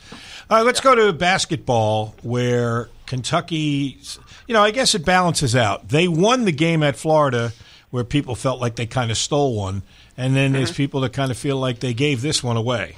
[0.50, 3.98] All right, let's go to basketball where Kentucky,
[4.46, 5.88] you know, I guess it balances out.
[5.88, 7.52] They won the game at Florida
[7.90, 9.82] where people felt like they kind of stole one,
[10.16, 12.96] and then there's people that kind of feel like they gave this one away.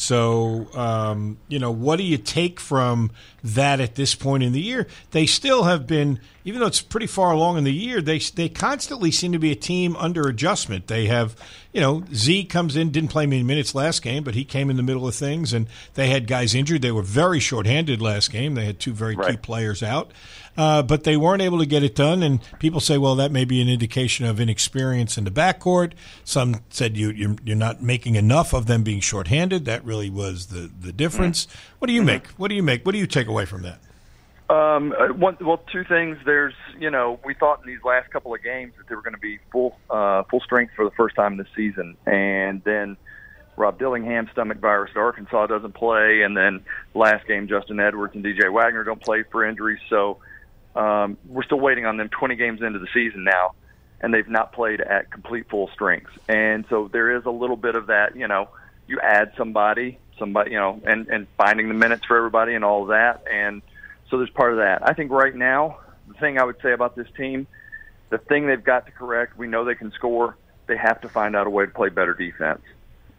[0.00, 3.10] So, um, you know, what do you take from
[3.42, 4.86] that at this point in the year?
[5.10, 8.48] They still have been, even though it's pretty far along in the year, they they
[8.48, 10.86] constantly seem to be a team under adjustment.
[10.86, 11.34] They have,
[11.78, 14.76] you know, Z comes in, didn't play many minutes last game, but he came in
[14.76, 16.82] the middle of things, and they had guys injured.
[16.82, 18.56] They were very shorthanded last game.
[18.56, 20.10] They had two very key players out.
[20.56, 22.24] Uh, but they weren't able to get it done.
[22.24, 25.92] And people say, well, that may be an indication of inexperience in the backcourt.
[26.24, 29.64] Some said you, you're, you're not making enough of them being shorthanded.
[29.66, 31.46] That really was the, the difference.
[31.78, 32.26] What do you make?
[32.30, 32.84] What do you make?
[32.84, 33.78] What do you take away from that?
[34.50, 36.16] Um, uh, one, well, two things.
[36.24, 39.14] There's, you know, we thought in these last couple of games that they were going
[39.14, 42.96] to be full, uh, full strength for the first time this season, and then
[43.58, 48.24] Rob Dillingham, stomach virus at Arkansas, doesn't play, and then last game Justin Edwards and
[48.24, 49.80] DJ Wagner don't play for injuries.
[49.90, 50.18] So
[50.74, 53.54] um, we're still waiting on them 20 games into the season now,
[54.00, 56.10] and they've not played at complete full strength.
[56.28, 58.48] And so there is a little bit of that, you know,
[58.86, 62.86] you add somebody, somebody, you know, and and finding the minutes for everybody and all
[62.86, 63.60] that, and
[64.10, 64.86] so there's part of that.
[64.86, 67.46] I think right now, the thing I would say about this team,
[68.10, 70.36] the thing they've got to correct, we know they can score.
[70.66, 72.62] They have to find out a way to play better defense,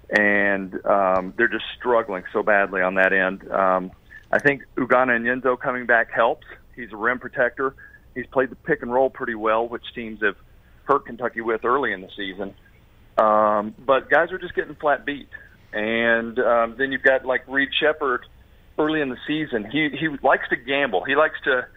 [0.09, 3.49] and um, they're just struggling so badly on that end.
[3.51, 3.91] Um,
[4.31, 6.45] I think Ugonna Onyenso coming back helps.
[6.75, 7.75] He's a rim protector.
[8.15, 10.35] He's played the pick and roll pretty well, which teams have
[10.85, 12.53] hurt Kentucky with early in the season.
[13.17, 15.29] Um, but guys are just getting flat beat.
[15.73, 18.25] And um, then you've got like Reed Sheppard
[18.79, 19.69] early in the season.
[19.69, 21.03] He he likes to gamble.
[21.03, 21.67] He likes to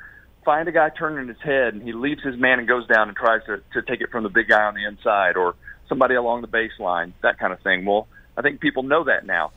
[0.44, 3.16] find a guy turning his head, and he leaves his man and goes down and
[3.16, 5.54] tries to to take it from the big guy on the inside or
[5.88, 7.84] somebody along the baseline, that kind of thing.
[7.84, 9.50] Well, I think people know that now,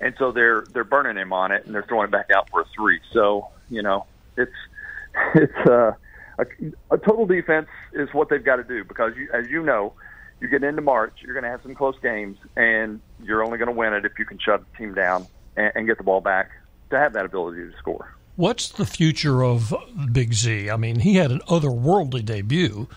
[0.00, 2.62] and so they're they're burning him on it and they're throwing it back out for
[2.62, 3.00] a three.
[3.12, 4.52] So you know it's
[5.34, 5.92] it's uh,
[6.38, 6.46] a,
[6.90, 9.92] a total defense is what they've got to do because you, as you know,
[10.40, 13.68] you get into March, you're going to have some close games, and you're only going
[13.68, 15.26] to win it if you can shut the team down
[15.56, 16.50] and, and get the ball back
[16.92, 18.14] to have that ability to score.
[18.36, 19.74] What's the future of
[20.12, 20.70] Big Z?
[20.70, 22.88] I mean, he had an otherworldly debut,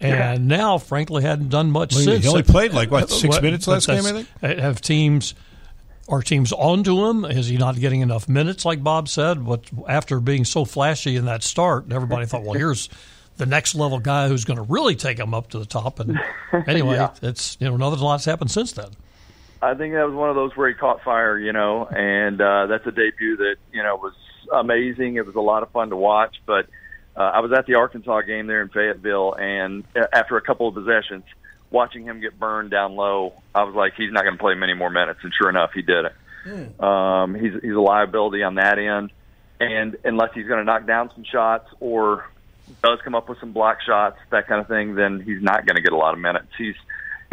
[0.00, 3.66] and now, frankly, hadn't done much Well, he only played, like, what, six What- minutes
[3.66, 5.34] last game, I that's- uh, Have teams
[6.06, 7.24] are teams onto him?
[7.24, 9.42] Is he not getting enough minutes, like Bob said?
[9.42, 12.90] What after being so flashy in that start, everybody thought, well, here's
[13.38, 15.98] the next level guy who's going to really take him up to the top.
[16.00, 16.20] And
[16.66, 17.10] anyway, Yeah.
[17.22, 18.88] it's you know, another lot's happened since then.
[19.62, 22.66] I think that was one of those where he caught fire, you know, and uh,
[22.66, 24.14] that's a debut that you know was
[24.52, 25.16] amazing.
[25.16, 26.36] It was a lot of fun to watch.
[26.46, 26.66] But
[27.16, 30.68] uh, I was at the Arkansas game there in Fayetteville, and uh, after a couple
[30.68, 31.24] of possessions,
[31.70, 34.74] watching him get burned down low, I was like, he's not going to play many
[34.74, 35.20] more minutes.
[35.22, 36.80] And sure enough, he did it.
[36.80, 39.10] Um, he's he's a liability on that end,
[39.60, 42.28] and unless he's going to knock down some shots or
[42.82, 45.76] does come up with some block shots, that kind of thing, then he's not going
[45.76, 46.48] to get a lot of minutes.
[46.58, 46.74] He's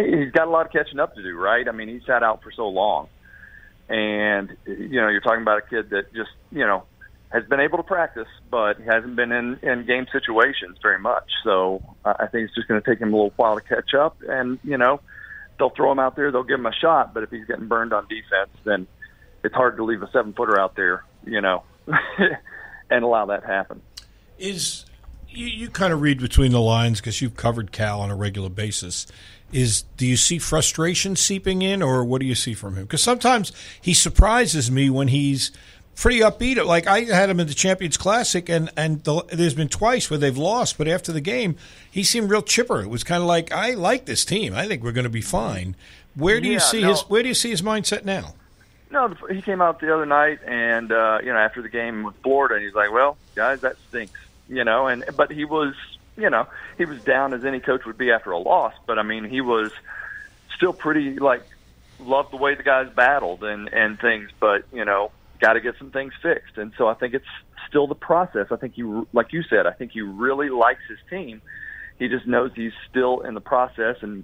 [0.05, 1.67] he's got a lot of catching up to do, right?
[1.67, 3.07] I mean, he sat out for so long,
[3.89, 6.83] and you know, you're talking about a kid that just you know
[7.31, 11.29] has been able to practice, but hasn't been in in game situations very much.
[11.43, 14.17] So I think it's just going to take him a little while to catch up,
[14.27, 14.99] and you know,
[15.57, 17.93] they'll throw him out there, they'll give him a shot, but if he's getting burned
[17.93, 18.87] on defense, then
[19.43, 21.63] it's hard to leave a seven footer out there, you know,
[22.89, 23.81] and allow that to happen.
[24.37, 24.85] Is
[25.29, 28.49] you, you kind of read between the lines because you've covered Cal on a regular
[28.49, 29.07] basis.
[29.51, 32.83] Is do you see frustration seeping in, or what do you see from him?
[32.83, 35.51] Because sometimes he surprises me when he's
[35.95, 36.63] pretty upbeat.
[36.65, 40.17] Like I had him in the Champions Classic, and and the, there's been twice where
[40.17, 41.55] they've lost, but after the game,
[41.89, 42.81] he seemed real chipper.
[42.81, 44.53] It was kind of like I like this team.
[44.53, 45.75] I think we're going to be fine.
[46.15, 46.89] Where do you see no.
[46.89, 48.35] his Where do you see his mindset now?
[48.91, 52.15] No, he came out the other night, and uh, you know, after the game with
[52.23, 54.87] Florida, and he's like, "Well, guys, that stinks," you know.
[54.87, 55.73] And but he was,
[56.21, 56.47] you know,
[56.77, 58.73] he was down as any coach would be after a loss.
[58.85, 59.71] But I mean, he was
[60.55, 61.43] still pretty like
[61.99, 64.29] loved the way the guys battled and and things.
[64.39, 66.57] But you know, got to get some things fixed.
[66.57, 67.25] And so I think it's
[67.67, 68.47] still the process.
[68.51, 71.41] I think you, like you said, I think he really likes his team.
[71.99, 74.23] He just knows he's still in the process, and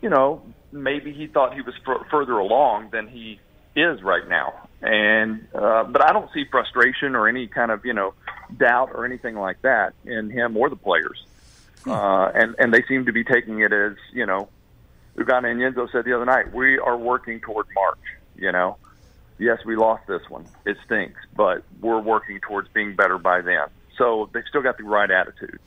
[0.00, 0.42] you know,
[0.72, 3.40] maybe he thought he was f- further along than he
[3.76, 4.68] is right now.
[4.80, 8.14] And uh, but I don't see frustration or any kind of you know
[8.56, 11.22] doubt or anything like that in him or the players.
[11.90, 14.48] Uh, and and they seem to be taking it as you know,
[15.16, 17.98] Ugonna Onyenso said the other night, we are working toward March.
[18.36, 18.76] You know,
[19.38, 20.46] yes, we lost this one.
[20.64, 23.66] It stinks, but we're working towards being better by then.
[23.96, 25.58] So they've still got the right attitude.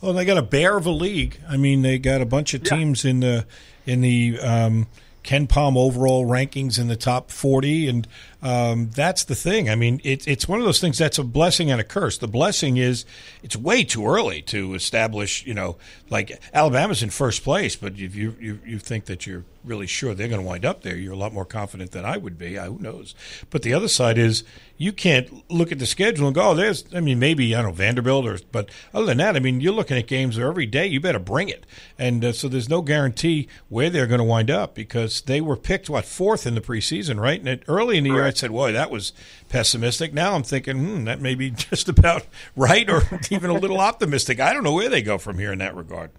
[0.00, 1.40] Well, they got a bear of a league.
[1.48, 3.46] I mean, they got a bunch of teams in the
[3.86, 4.86] in the um,
[5.24, 8.06] KenPom overall rankings in the top forty, and
[8.42, 9.68] um, that's the thing.
[9.68, 12.18] I mean, it, it's one of those things that's a blessing and a curse.
[12.18, 13.04] The blessing is
[13.42, 15.44] it's way too early to establish.
[15.46, 15.76] You know,
[16.10, 20.14] like Alabama's in first place, but if you you, you think that you're really sure
[20.14, 22.58] they're going to wind up there, you're a lot more confident than I would be.
[22.58, 23.14] I, who knows?
[23.50, 24.44] But the other side is
[24.76, 27.70] you can't look at the schedule and go, oh, there's, I mean, maybe, I don't
[27.70, 30.66] know, Vanderbilt, or, but other than that, I mean, you're looking at games where every
[30.66, 31.66] day you better bring it.
[31.98, 35.56] And uh, so there's no guarantee where they're going to wind up because they were
[35.56, 37.40] picked, what, fourth in the preseason, right?
[37.40, 39.12] And it, early in the year, I said, boy, that was
[39.48, 40.14] pessimistic.
[40.14, 44.40] Now I'm thinking, hmm, that may be just about right or even a little optimistic.
[44.40, 46.10] I don't know where they go from here in that regard.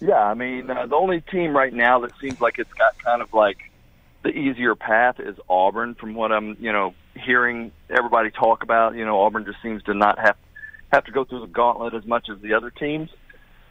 [0.00, 3.20] Yeah, I mean, uh, the only team right now that seems like it's got kind
[3.20, 3.58] of like
[4.22, 5.94] the easier path is Auburn.
[5.94, 9.94] From what I'm, you know, hearing everybody talk about, you know, Auburn just seems to
[9.94, 10.36] not have
[10.92, 13.10] have to go through the gauntlet as much as the other teams.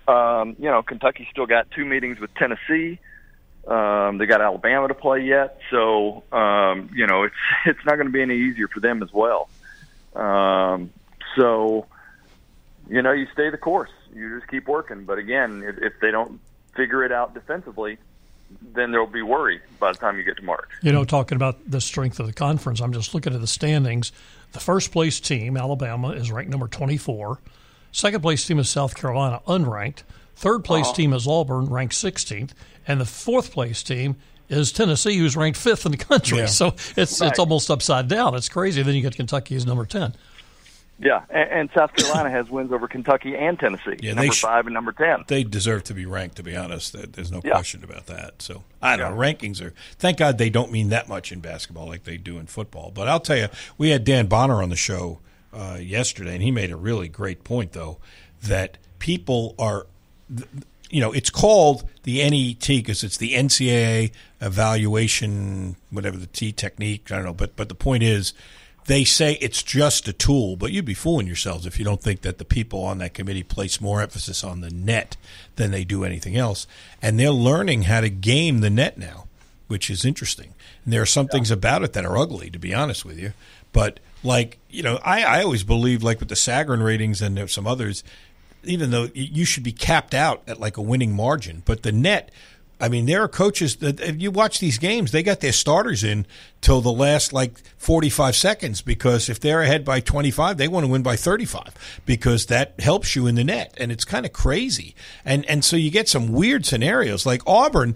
[0.07, 2.99] Um, you know, Kentucky still got two meetings with Tennessee.
[3.67, 8.07] Um, they got Alabama to play yet, so um, you know it's it's not going
[8.07, 9.49] to be any easier for them as well.
[10.15, 10.91] Um,
[11.37, 11.85] so,
[12.89, 13.91] you know, you stay the course.
[14.15, 15.03] You just keep working.
[15.05, 16.39] But again, if, if they don't
[16.75, 17.97] figure it out defensively,
[18.73, 20.69] then there'll be worry by the time you get to March.
[20.81, 24.11] You know, talking about the strength of the conference, I'm just looking at the standings.
[24.53, 27.39] The first place team, Alabama, is ranked number 24.
[27.91, 30.03] Second place team is South Carolina, unranked.
[30.35, 30.93] Third place Uh-huh.
[30.95, 32.51] team is Auburn, ranked 16th.
[32.87, 34.15] And the fourth place team
[34.49, 36.37] is Tennessee, who's ranked fifth in the country.
[36.39, 36.45] Yeah.
[36.45, 37.29] So it's Right.
[37.31, 38.33] it's almost upside down.
[38.35, 38.81] It's crazy.
[38.81, 40.13] Then you get Kentucky as number 10.
[40.99, 44.65] Yeah, and, and South Carolina has wins over Kentucky and Tennessee, Yeah, number sh- five
[44.65, 45.23] and number ten.
[45.27, 46.95] They deserve to be ranked, to be honest.
[47.13, 47.51] There's no Yeah.
[47.51, 48.41] question about that.
[48.41, 49.17] So I don't know.
[49.21, 49.73] Rankings are.
[49.99, 52.91] Thank God they don't mean that much in basketball like they do in football.
[52.93, 55.19] But I'll tell you, we had Dan Bonner on the show
[55.53, 57.99] uh, yesterday, and he made a really great point, though,
[58.43, 59.85] that people are.
[60.35, 60.49] th-
[60.89, 67.11] You know, it's called the NET because it's the NCAA evaluation, whatever the T technique.
[67.11, 68.33] I don't know, but but the point is,
[68.87, 72.21] they say it's just a tool, but you'd be fooling yourselves if you don't think
[72.21, 75.17] that the people on that committee place more emphasis on the net
[75.57, 76.65] than they do anything else.
[77.01, 79.27] And they're learning how to game the net now,
[79.67, 80.53] which is interesting.
[80.85, 83.33] And there are some things about it that are ugly, to be honest with you.
[83.73, 87.67] But like, you know, I, I always believe like with the Sagarin ratings and some
[87.67, 88.05] others,
[88.63, 92.31] even though you should be capped out at like a winning margin, but the net.
[92.79, 96.03] I mean, there are coaches that if you watch these games, they got their starters
[96.03, 96.27] in
[96.61, 100.91] till the last like 45 seconds because if they're ahead by 25, they want to
[100.91, 103.73] win by 35 because that helps you in the net.
[103.77, 104.95] And it's kind of crazy.
[105.25, 107.95] And, and so you get some weird scenarios like Auburn.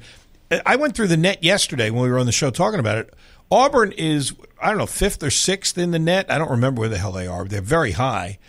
[0.65, 3.13] I went through the net yesterday when we were on the show talking about it.
[3.51, 6.31] Auburn is, I don't know, fifth or sixth in the net.
[6.31, 7.45] I don't remember where the hell they are.
[7.45, 8.39] They're very high.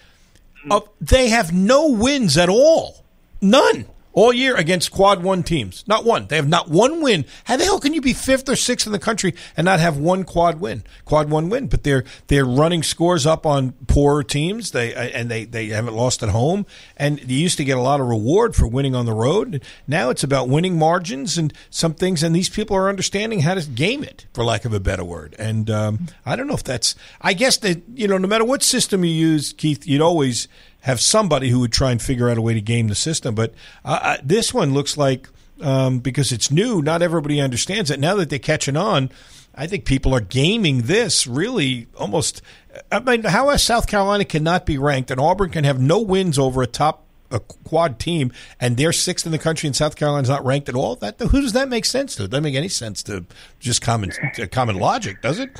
[0.71, 3.05] Uh, they have no wins at all.
[3.41, 3.87] None.
[4.15, 5.85] All year against quad one teams.
[5.87, 6.27] Not one.
[6.27, 7.25] They have not one win.
[7.45, 9.97] How the hell can you be fifth or sixth in the country and not have
[9.97, 10.85] one quad win?
[11.05, 11.67] Quad one win.
[11.69, 14.73] But they're they're running scores up on poorer teams.
[14.73, 16.67] They and they, they haven't lost at home.
[16.97, 19.63] And you used to get a lot of reward for winning on the road.
[19.87, 22.23] Now it's about winning margins and some things.
[22.23, 25.35] And these people are understanding how to game it, for lack of a better word.
[25.39, 26.95] And um, I don't know if that's.
[27.21, 30.49] I guess that you know, no matter what system you use, Keith, you'd always
[30.83, 33.35] have somebody who would try and figure out a way to game the system.
[33.35, 33.55] But
[33.85, 35.29] uh, uh, this one looks like
[35.61, 38.01] um, because it's new, not everybody understands it.
[38.01, 39.11] Now that they're catching on,
[39.55, 42.43] I think people are gaming this really almost.
[42.91, 46.39] I mean, how is South Carolina cannot be ranked and Auburn can have no wins
[46.39, 48.31] over a top a quad team
[48.61, 50.97] and they're sixth in the country and South Carolina's not ranked at all?
[50.97, 52.25] That who does that make sense to?
[52.25, 53.25] It doesn't make any sense to
[53.61, 55.51] just common to common logic, does it?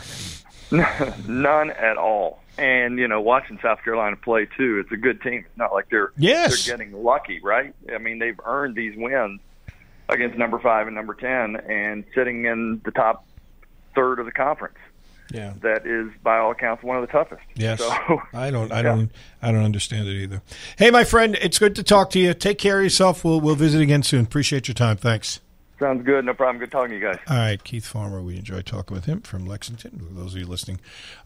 [1.29, 2.42] None at all.
[2.59, 5.45] And you know, watching South Carolina play too, it's a good team.
[5.49, 6.67] It's not like they're Yes.
[6.67, 7.75] they're getting lucky, right?
[7.93, 9.41] I mean, they've earned these wins
[10.09, 13.25] against number five and number ten, and sitting in the top
[13.95, 14.77] third of the conference.
[15.31, 17.41] Yeah, that is by all accounts one of the toughest.
[17.55, 18.83] Yes, So, I don't, I yeah.
[18.83, 20.43] don't, I don't understand it either.
[20.77, 22.35] Hey, my friend, it's good to talk to you.
[22.35, 23.25] Take care of yourself.
[23.25, 24.25] We'll we'll visit again soon.
[24.27, 24.99] Appreciate your time.
[24.99, 25.41] Thanks.
[25.83, 26.25] Sounds good.
[26.25, 26.61] No problem.
[26.61, 27.19] Good talking to you guys.
[27.29, 28.23] All right, Keith Farmer.
[28.23, 30.07] We enjoy talking with him from Lexington.
[30.13, 30.79] Those of you listening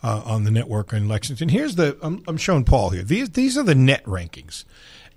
[0.02, 1.98] uh, on the network in Lexington, here's the.
[2.00, 3.02] I'm, I'm showing Paul here.
[3.02, 4.64] These these are the net rankings,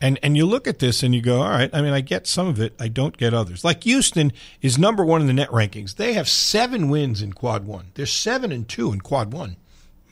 [0.02, 1.70] and and you look at this and you go, all right.
[1.72, 2.74] I mean, I get some of it.
[2.82, 3.64] I don't get others.
[3.64, 5.96] Like Houston is number one in the net rankings.
[5.96, 7.92] They have seven wins in Quad One.
[7.94, 9.56] They're seven and two in Quad One.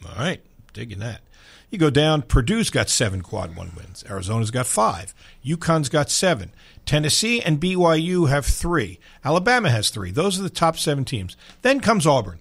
[0.07, 0.39] All right,
[0.71, 1.19] digging that.
[1.69, 4.03] You go down, Purdue's got seven quad one wins.
[4.09, 5.13] Arizona's got five.
[5.45, 6.51] UConn's got seven.
[6.85, 8.99] Tennessee and BYU have three.
[9.25, 10.11] Alabama has three.
[10.11, 11.35] Those are the top seven teams.
[11.61, 12.39] Then comes Auburn.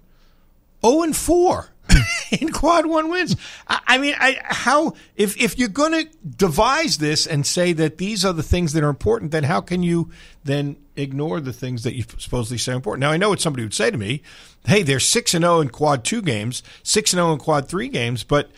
[0.85, 1.69] 0 and 4
[2.39, 3.35] in quad one wins.
[3.67, 8.25] I, mean, I, how if if you're going to devise this and say that these
[8.25, 10.11] are the things that are important, then how can you
[10.43, 13.01] then ignore the things that you supposedly say are important?
[13.01, 14.21] Now, I know what somebody would say to me,
[14.65, 17.87] "Hey, they're six and zero in quad two games, six and zero in quad three
[17.87, 18.51] games," but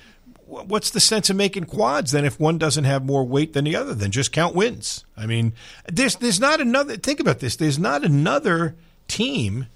[0.50, 3.76] what's the sense of making quads then if one doesn't have more weight than the
[3.76, 3.94] other?
[3.94, 5.06] Then just count wins.
[5.16, 5.54] I mean,
[5.88, 6.98] there's there's not another.
[6.98, 7.56] Think about this.
[7.56, 8.76] There's not another
[9.08, 9.68] team.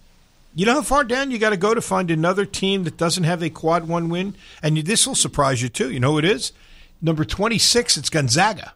[0.55, 3.23] You know how far down you got to go to find another team that doesn't
[3.23, 5.91] have a quad one win, and this will surprise you too.
[5.91, 6.51] You know who it is?
[7.01, 7.97] Number twenty six.
[7.97, 8.73] It's Gonzaga.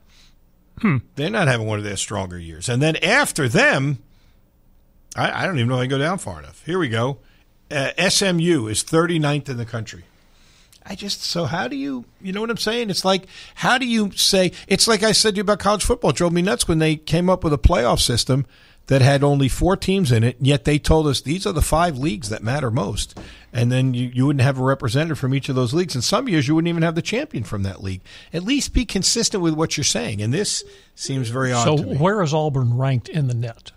[0.79, 0.97] Hmm.
[1.15, 3.99] They're not having one of their stronger years, and then after them,
[5.15, 6.63] I, I don't even know if I can go down far enough.
[6.65, 7.17] Here we go.
[7.69, 10.03] Uh, SMU is 39th in the country.
[10.89, 12.89] I just so how do you you know what I'm saying?
[12.89, 16.11] It's like how do you say it's like I said to you about college football.
[16.11, 18.45] It drove me nuts when they came up with a playoff system
[18.87, 21.97] that had only four teams in it, yet they told us these are the five
[21.97, 23.19] leagues that matter most.
[23.51, 25.93] And then you, you wouldn't have a representative from each of those leagues.
[25.93, 27.99] And some years you wouldn't even have the champion from that league.
[28.31, 30.21] At least be consistent with what you're saying.
[30.21, 30.63] And this
[30.95, 31.97] seems very odd So to me.
[31.97, 33.73] where is Auburn ranked in the net?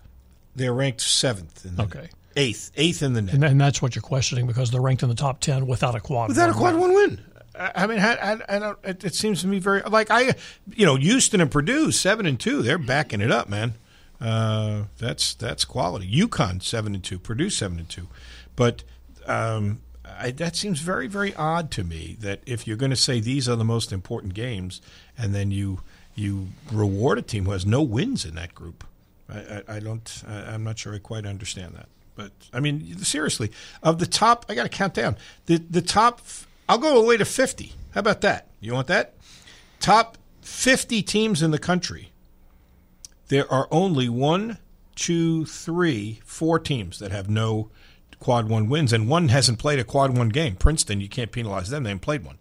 [0.54, 2.08] They're ranked seventh in the Okay.
[2.36, 2.72] Eighth.
[2.76, 3.34] Eighth in the net.
[3.34, 6.00] And, and that's what you're questioning because they're ranked in the top 10 without a
[6.00, 6.28] quad.
[6.28, 6.80] without a one quad win.
[6.80, 7.20] one win.
[7.58, 8.78] I I mean, I, I, I don't.
[8.84, 10.34] It, it seems to me very like I,
[10.74, 12.62] you know, Houston and Purdue seven and two.
[12.62, 13.74] They're backing it up, man.
[14.20, 16.10] Uh, that's that's quality.
[16.10, 17.18] UConn seven and two.
[17.18, 18.08] Purdue seven and two.
[18.54, 18.84] But
[19.26, 22.16] um, I, that seems very very odd to me.
[22.20, 24.80] That if you're going to say these are the most important games,
[25.18, 25.80] and then you
[26.14, 28.84] you reward a team who has no wins in that group,
[29.28, 30.22] I, I, I don't.
[30.26, 31.88] I, I'm not sure I quite understand that.
[32.20, 33.50] But I mean, seriously,
[33.82, 35.16] of the top, I got to count down
[35.46, 36.20] the the top.
[36.68, 37.72] I'll go all the way to fifty.
[37.92, 38.48] How about that?
[38.60, 39.14] You want that?
[39.80, 42.12] Top fifty teams in the country.
[43.28, 44.58] There are only one,
[44.96, 47.70] two, three, four teams that have no
[48.18, 50.56] quad one wins, and one hasn't played a quad one game.
[50.56, 52.38] Princeton, you can't penalize them; they haven't played one.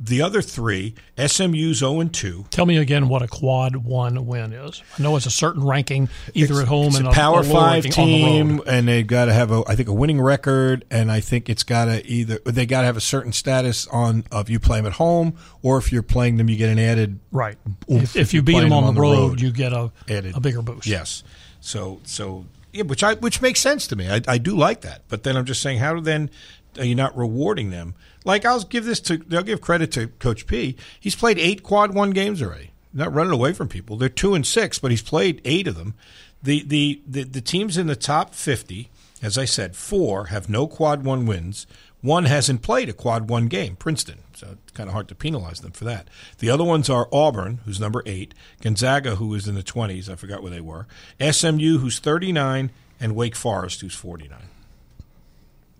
[0.00, 2.46] The other three, SMU's zero oh and two.
[2.50, 4.80] Tell me again what a quad one win is.
[4.96, 7.44] I know it's a certain ranking either It's- at home it's and a Power a
[7.44, 11.18] Five team, and they've got to have a, I think, a winning record, and I
[11.18, 14.60] think it's got to either they got to have a certain status on of you
[14.60, 17.58] play them at home, or if you're playing them, you get an added Right.
[17.88, 20.62] If, if you beat playing them on, the road, you get a, added a bigger
[20.62, 20.86] boost.
[20.86, 21.24] Yes.
[21.60, 24.08] So so yeah, which I which makes sense to me.
[24.08, 25.02] I, I do like that.
[25.08, 26.30] But then I'm just saying, how then
[26.78, 27.94] are you not rewarding them?
[28.24, 30.76] Like I'll give this to they'll give credit to Coach P.
[30.98, 32.72] He's played eight quad one games already.
[32.92, 33.96] not running away from people.
[33.96, 35.94] They're two and six, but he's played eight of them.
[36.42, 38.90] The the the, the teams in the top fifty,
[39.22, 41.66] as I said, four have no quad one wins.
[42.00, 44.20] One hasn't played a quad one game, Princeton.
[44.34, 46.06] So it's kind of hard to penalize them for that.
[46.38, 50.08] The other ones are Auburn, who's number eight, Gonzaga, who is in the 20s.
[50.08, 50.86] I forgot where they were.
[51.20, 54.38] SMU, who's 39, and Wake Forest, who's 49.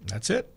[0.09, 0.53] That's it.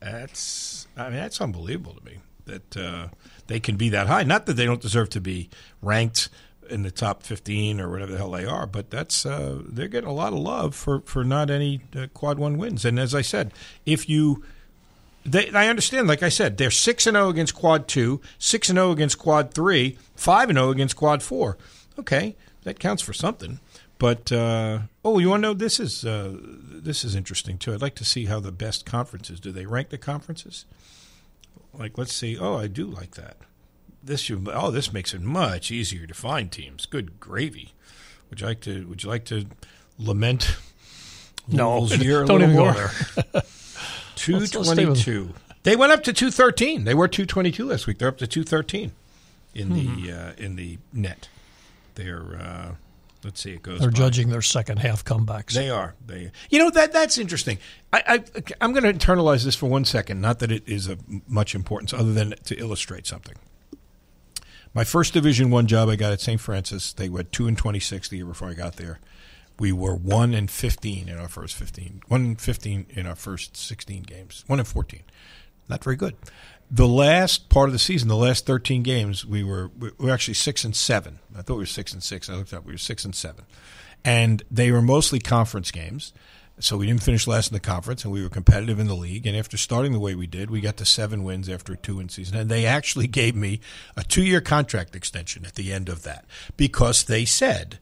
[0.00, 3.08] That's I mean that's unbelievable to me that uh,
[3.48, 4.22] they can be that high.
[4.22, 5.50] Not that they don't deserve to be
[5.82, 6.28] ranked
[6.68, 10.08] in the top 15 or whatever the hell they are, but that's uh, they're getting
[10.08, 12.84] a lot of love for for not any uh, quad one wins.
[12.84, 13.52] And as I said,
[13.84, 14.44] if you
[15.24, 18.76] they, I understand, like I said, they're six and zero against quad two, six and
[18.76, 21.58] zero against quad three, five and zero against quad four.
[21.98, 23.60] Okay, that counts for something.
[23.98, 27.72] But uh, oh, you want to know this is uh, this is interesting too.
[27.72, 30.64] I'd like to see how the best conferences do they rank the conferences.
[31.78, 32.38] Like, let's see.
[32.38, 33.36] Oh, I do like that.
[34.02, 36.86] This should, oh, this makes it much easier to find teams.
[36.86, 37.72] Good gravy.
[38.30, 38.86] Would you like to?
[38.88, 39.46] Would you like to
[39.98, 40.56] lament
[41.48, 42.90] No, year don't even go there.
[44.16, 45.34] Two Let's- let's stay with- twenty-two.
[45.62, 46.84] They went up to two thirteen.
[46.84, 47.98] They were two twenty-two last week.
[47.98, 48.92] They're up to two thirteen
[49.54, 50.10] in the Hmm.
[50.12, 51.28] uh, in the net.
[51.96, 52.74] They're uh,
[53.26, 53.52] let's see.
[53.52, 53.80] It goes.
[53.80, 53.98] They're by.
[53.98, 55.52] judging their second half comebacks.
[55.52, 55.94] They are.
[56.06, 56.30] They.
[56.48, 57.58] You know that that's interesting.
[57.92, 60.20] I, I I'm going to internalize this for one second.
[60.22, 63.34] Not that it is of much importance, other than to illustrate something.
[64.72, 66.40] My first Division One job I got at St.
[66.40, 66.92] Francis.
[66.92, 69.00] They went two and twenty six the year before I got there.
[69.58, 72.02] We were one and fifteen in our first fifteen.
[72.08, 74.44] One and fifteen in our first sixteen games.
[74.46, 75.02] One and fourteen.
[75.68, 76.14] Not very good.
[76.70, 80.34] The last part of the season, the last thirteen games, we were we were actually
[80.34, 81.20] six and seven.
[81.36, 82.28] I thought we were six and six.
[82.28, 82.64] I looked up.
[82.64, 83.44] We were six and seven,
[84.04, 86.12] and they were mostly conference games.
[86.58, 89.26] So we didn't finish last in the conference, and we were competitive in the league.
[89.26, 92.08] And after starting the way we did, we got to seven wins after a two-win
[92.08, 92.34] season.
[92.38, 93.60] And they actually gave me
[93.94, 96.24] a two-year contract extension at the end of that
[96.56, 97.78] because they said,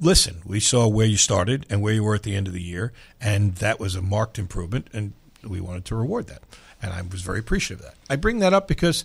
[0.00, 2.62] "Listen, we saw where you started and where you were at the end of the
[2.62, 5.12] year, and that was a marked improvement, and
[5.44, 6.42] we wanted to reward that."
[6.82, 7.98] And I was very appreciative of that.
[8.10, 9.04] I bring that up because,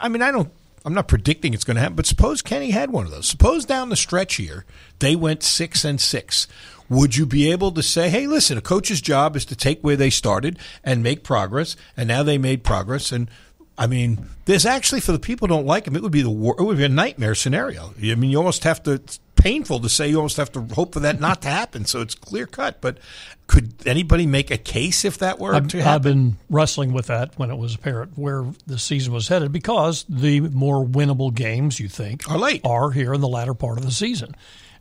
[0.00, 0.50] I mean, I don't.
[0.82, 3.28] I'm not predicting it's going to happen, but suppose Kenny had one of those.
[3.28, 4.64] Suppose down the stretch here
[4.98, 6.48] they went six and six.
[6.88, 9.96] Would you be able to say, "Hey, listen, a coach's job is to take where
[9.96, 13.30] they started and make progress, and now they made progress." And
[13.76, 16.30] I mean, there's actually for the people who don't like him, it would be the
[16.30, 17.94] it would be a nightmare scenario.
[18.02, 19.02] I mean, you almost have to.
[19.40, 21.84] Painful to say you almost have to hope for that not to happen.
[21.86, 22.80] So it's clear cut.
[22.80, 22.98] But
[23.46, 27.38] could anybody make a case if that were I've, to I've been wrestling with that
[27.38, 31.88] when it was apparent where the season was headed because the more winnable games you
[31.88, 34.36] think are late are here in the latter part of the season,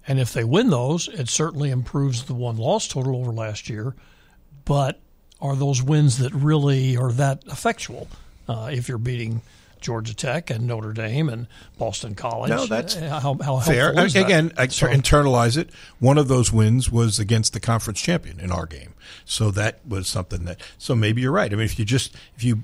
[0.08, 3.96] and if they win those, it certainly improves the one loss total over last year.
[4.66, 5.00] But
[5.42, 8.08] are those wins that really are that effectual?
[8.48, 9.42] Uh, if you're beating
[9.82, 13.86] Georgia Tech and Notre Dame and Boston College, No, that's uh, how, how fair.
[13.94, 14.26] helpful is that?
[14.26, 15.70] Again, I So- internalize it.
[16.00, 18.94] One of those wins was against the conference champion in our game,
[19.26, 20.60] so that was something that.
[20.78, 21.52] So maybe you're right.
[21.52, 22.64] I mean, if you just if you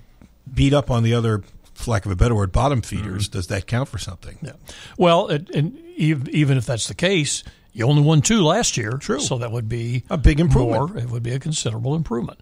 [0.53, 1.43] beat up on the other,
[1.73, 4.37] for lack of a better word, bottom feeders, does that count for something?
[4.41, 4.53] Yeah.
[4.97, 7.43] Well, it, and even if that's the case,
[7.73, 8.91] you only won two last year.
[8.93, 9.19] True.
[9.19, 10.91] So that would be a big improvement.
[10.93, 12.39] More, it would be a considerable improvement.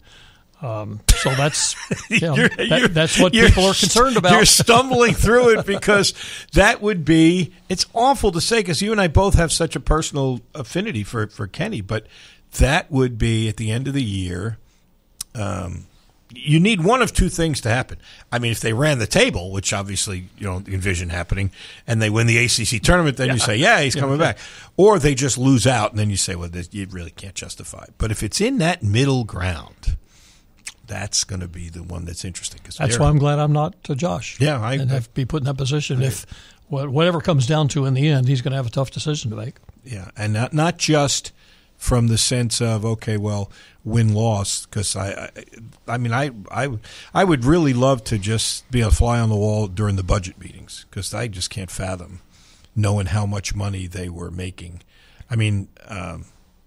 [0.63, 1.75] Um, so that's
[2.09, 4.31] you know, that- that's what people are concerned about.
[4.31, 6.13] You're stumbling through it because
[6.53, 7.51] that would be.
[7.69, 11.27] It's awful to say because you and I both have such a personal affinity for
[11.27, 12.07] for Kenny, but
[12.59, 14.57] that would be at the end of the year.
[15.35, 15.87] Um,
[16.35, 17.97] you need one of two things to happen.
[18.31, 21.51] I mean, if they ran the table, which obviously you don't envision happening,
[21.85, 24.31] and they win the ACC tournament, then you say, "Yeah, he's Yeah, coming okay.
[24.31, 24.37] back."
[24.77, 27.83] Or they just lose out, and then you say, "Well, this, you really can't justify."
[27.83, 27.93] it.
[27.97, 29.95] But if it's in that middle ground,
[30.85, 32.61] that's going to be the one that's interesting.
[32.77, 34.39] That's why I'm glad I'm not uh, Josh.
[34.39, 36.01] Yeah, I- and have to be put in that position.
[36.01, 36.25] If
[36.67, 39.37] whatever comes down to in the end, he's going to have a tough decision to
[39.37, 39.55] make.
[39.83, 41.31] Yeah, and not not just
[41.77, 43.51] from the sense of okay, well,
[43.83, 45.29] win loss because I, I,
[45.93, 46.69] I mean, I, I,
[47.13, 50.39] I would really love to just be a fly on the wall during the budget
[50.39, 52.21] meetings because I just can't fathom
[52.75, 54.81] knowing how much money they were making.
[55.29, 56.25] I mean, um,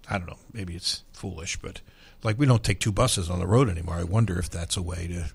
[0.09, 1.81] I don't know, maybe it's foolish, but
[2.23, 3.95] like we don't take two buses on the road anymore.
[3.95, 5.25] I wonder if that's a way to.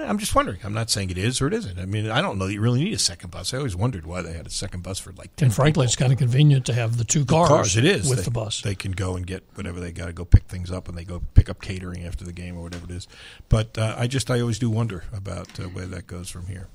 [0.00, 0.60] I'm just wondering.
[0.62, 1.76] I'm not saying it is or it isn't.
[1.76, 3.52] I mean, I don't know that you really need a second bus.
[3.52, 5.96] I always wondered why they had a second bus for like 10 And frankly, it's
[5.96, 8.60] kind of convenient to have the two the cars, It is with They- the bus.
[8.60, 11.02] They can go and get whatever they got to go pick things up, and they
[11.02, 13.08] go pick up catering after the game or whatever it is.
[13.48, 16.68] But uh, I just I always do wonder about uh, where that goes from here.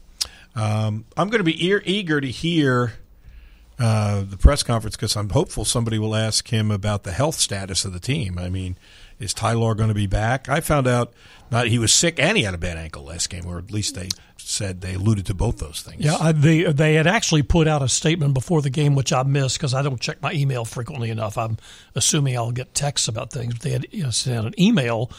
[0.55, 2.93] Um, I'm going to be ear- eager to hear
[3.79, 7.85] uh, the press conference because I'm hopeful somebody will ask him about the health status
[7.85, 8.37] of the team.
[8.37, 8.77] I mean,
[9.19, 10.49] Is Tyler going to be back?
[10.49, 11.13] I found out
[11.51, 13.95] not he was sick and he had a bad ankle last game, or at least
[13.95, 16.03] they said they alluded to both those things.
[16.03, 19.23] Yeah, I, they they had actually put out a statement before the game, which I
[19.23, 21.37] missed because I don't check my email frequently enough.
[21.37, 21.57] I'm
[21.95, 23.53] assuming I'll get texts about things.
[23.53, 25.11] But they had you know, sent an email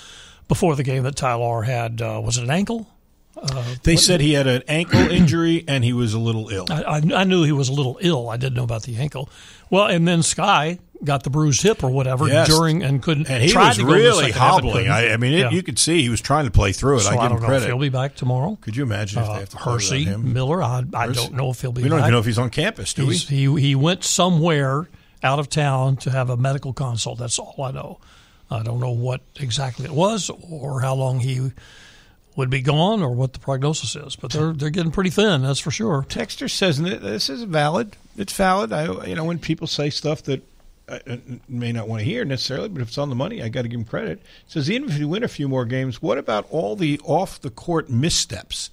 [0.49, 2.89] before the game that Tyler had uh, was it an ankle?
[3.37, 6.67] Uh, They said he had an ankle injury and he was a little ill.
[6.71, 8.29] I, I, I knew he was a little ill.
[8.29, 9.29] I didn't know about the ankle.
[9.71, 12.49] Well, and then Skyy got the bruised hip or whatever Yes.
[12.49, 13.29] during and couldn't.
[13.29, 14.89] and he tried was to go in really second half, but hobbling.
[14.89, 15.51] I, I mean, it, Yeah.
[15.51, 17.01] you could see he was trying to play through it.
[17.01, 17.63] So I give I him don't know credit.
[17.65, 18.57] if he'll be back tomorrow.
[18.61, 20.33] Could you imagine if Uh, they have to Hercy him?
[20.33, 20.63] Miller.
[20.63, 21.83] I, I Hercy- don't know if he'll be.
[21.83, 22.05] We don't back.
[22.07, 23.17] even know if he's on campus, do we?
[23.17, 24.89] He he went somewhere
[25.23, 27.19] out of town to have a medical consult.
[27.19, 27.99] That's all I know.
[28.51, 31.51] I don't know what exactly it was or how long he
[32.37, 34.17] would be gone or what the prognosis is.
[34.17, 35.43] But they're they're getting pretty thin.
[35.43, 36.05] That's for sure.
[36.09, 37.97] Texter says "N- this is valid.
[38.17, 38.73] It's valid.
[38.73, 40.43] I, you know, when people say stuff that
[40.87, 43.63] I may not want to hear necessarily, but if it's on the money, I got
[43.63, 44.19] to give him credit.
[44.19, 47.41] It says even if you win a few more games, what about all the off
[47.41, 48.71] the court missteps?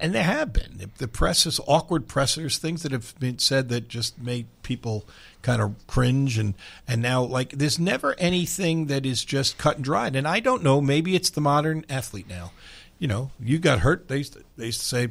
[0.00, 3.88] And there have been the, the presses, awkward pressers, things that have been said that
[3.88, 5.06] just made people
[5.42, 6.54] kind of cringe and
[6.88, 10.16] and now like there's never anything that is just cut and dried.
[10.16, 12.50] And I don't know, maybe it's the modern athlete now.
[12.98, 14.08] You know, you got hurt.
[14.08, 15.08] They used to, they used to say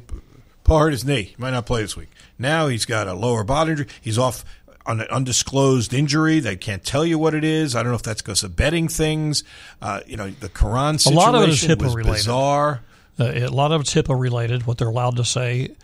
[0.64, 1.22] Paul hurt his knee.
[1.22, 2.10] He might not play this week.
[2.38, 3.86] Now he's got a lower body injury.
[4.00, 4.44] He's off
[4.86, 6.40] on an undisclosed injury.
[6.40, 7.74] They can't tell you what it is.
[7.74, 9.44] I don't know if that's because of betting things.
[9.80, 12.16] Uh, you know, the Koron A situation lot of it is HIPAA was related.
[12.18, 12.80] bizarre.
[13.18, 15.74] Uh, a lot of it's HIPAA related, what they're allowed to say.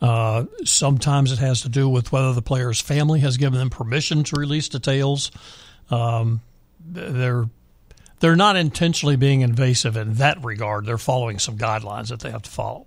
[0.00, 4.22] Uh, sometimes it has to do with whether the player's family has given them permission
[4.24, 5.30] to release details.
[5.90, 6.40] Um,
[6.80, 7.46] they're
[8.20, 10.86] they're not intentionally being invasive in that regard.
[10.86, 12.86] They're following some guidelines that they have to follow.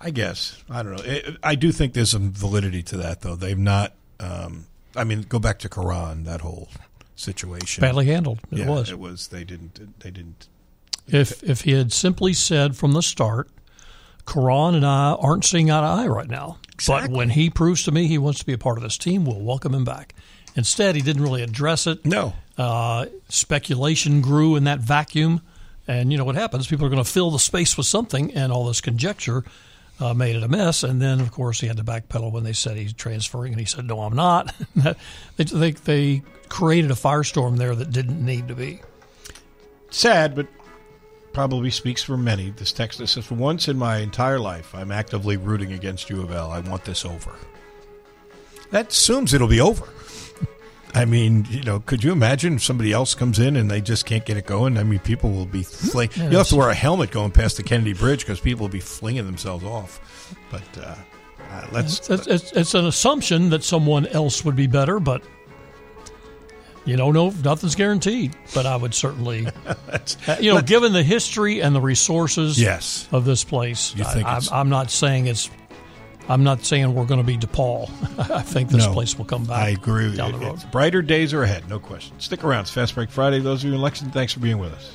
[0.00, 1.20] I guess I don't know.
[1.42, 3.36] I do think there's some validity to that, though.
[3.36, 3.92] They've not.
[4.20, 4.66] Um,
[4.96, 6.24] I mean, go back to Koron.
[6.24, 6.68] That whole
[7.16, 8.40] situation Badly handled.
[8.50, 8.90] It yeah, was.
[8.90, 9.28] It was.
[9.28, 10.00] They didn't.
[10.00, 10.48] They didn't.
[11.06, 13.48] If if he had simply said from the start,
[14.24, 16.58] Koron and I aren't seeing eye to eye right now.
[16.86, 19.24] But when he proves to me he wants to be a part of this team,
[19.24, 20.14] we'll welcome him back.
[20.54, 22.04] Instead, he didn't really address it.
[22.04, 22.34] No.
[22.56, 25.40] Uh, speculation grew in that vacuum.
[25.86, 26.66] And you know what happens?
[26.66, 29.42] People are going to fill the space with something, and all this conjecture
[30.00, 30.82] uh, made it a mess.
[30.82, 33.66] And then, of course, he had to backpedal when they said he's transferring, and he
[33.66, 34.54] said, "No, I'm not."
[35.36, 38.80] they, they they created a firestorm there that didn't need to be.
[39.90, 40.46] sad, but
[41.32, 42.50] probably speaks for many.
[42.50, 46.22] This text that says, "For once in my entire life, I'm actively rooting against U
[46.22, 46.50] of L.
[46.50, 47.32] I want this over."
[48.70, 49.88] That assumes it'll be over.
[50.94, 54.06] I mean, you know, could you imagine if somebody else comes in and they just
[54.06, 54.78] can't get it going?
[54.78, 56.10] I mean, people will be fling.
[56.16, 58.72] Yeah, You'll have to wear a helmet going past the Kennedy Bridge because people will
[58.72, 60.34] be flinging themselves off.
[60.50, 60.94] But uh,
[61.50, 62.08] uh, let's.
[62.10, 65.22] It's, it's, it's an assumption that someone else would be better, but
[66.84, 67.30] you don't know.
[67.44, 68.34] Nothing's guaranteed.
[68.54, 73.06] But I would certainly, uh, you know, given the history and the resources Yes.
[73.12, 75.50] of this place, I, I'm, I'm not saying it's.
[76.28, 77.88] I'm not saying we're going to be DePaul.
[78.30, 79.56] I think this No, place will come back.
[79.64, 80.14] I agree.
[80.14, 80.62] down the road.
[80.70, 82.18] Brighter days are ahead, no question.
[82.20, 82.62] Stick around.
[82.62, 83.40] It's Fast Break Friday.
[83.40, 84.92] Those of you in Lexington, thanks for being with us.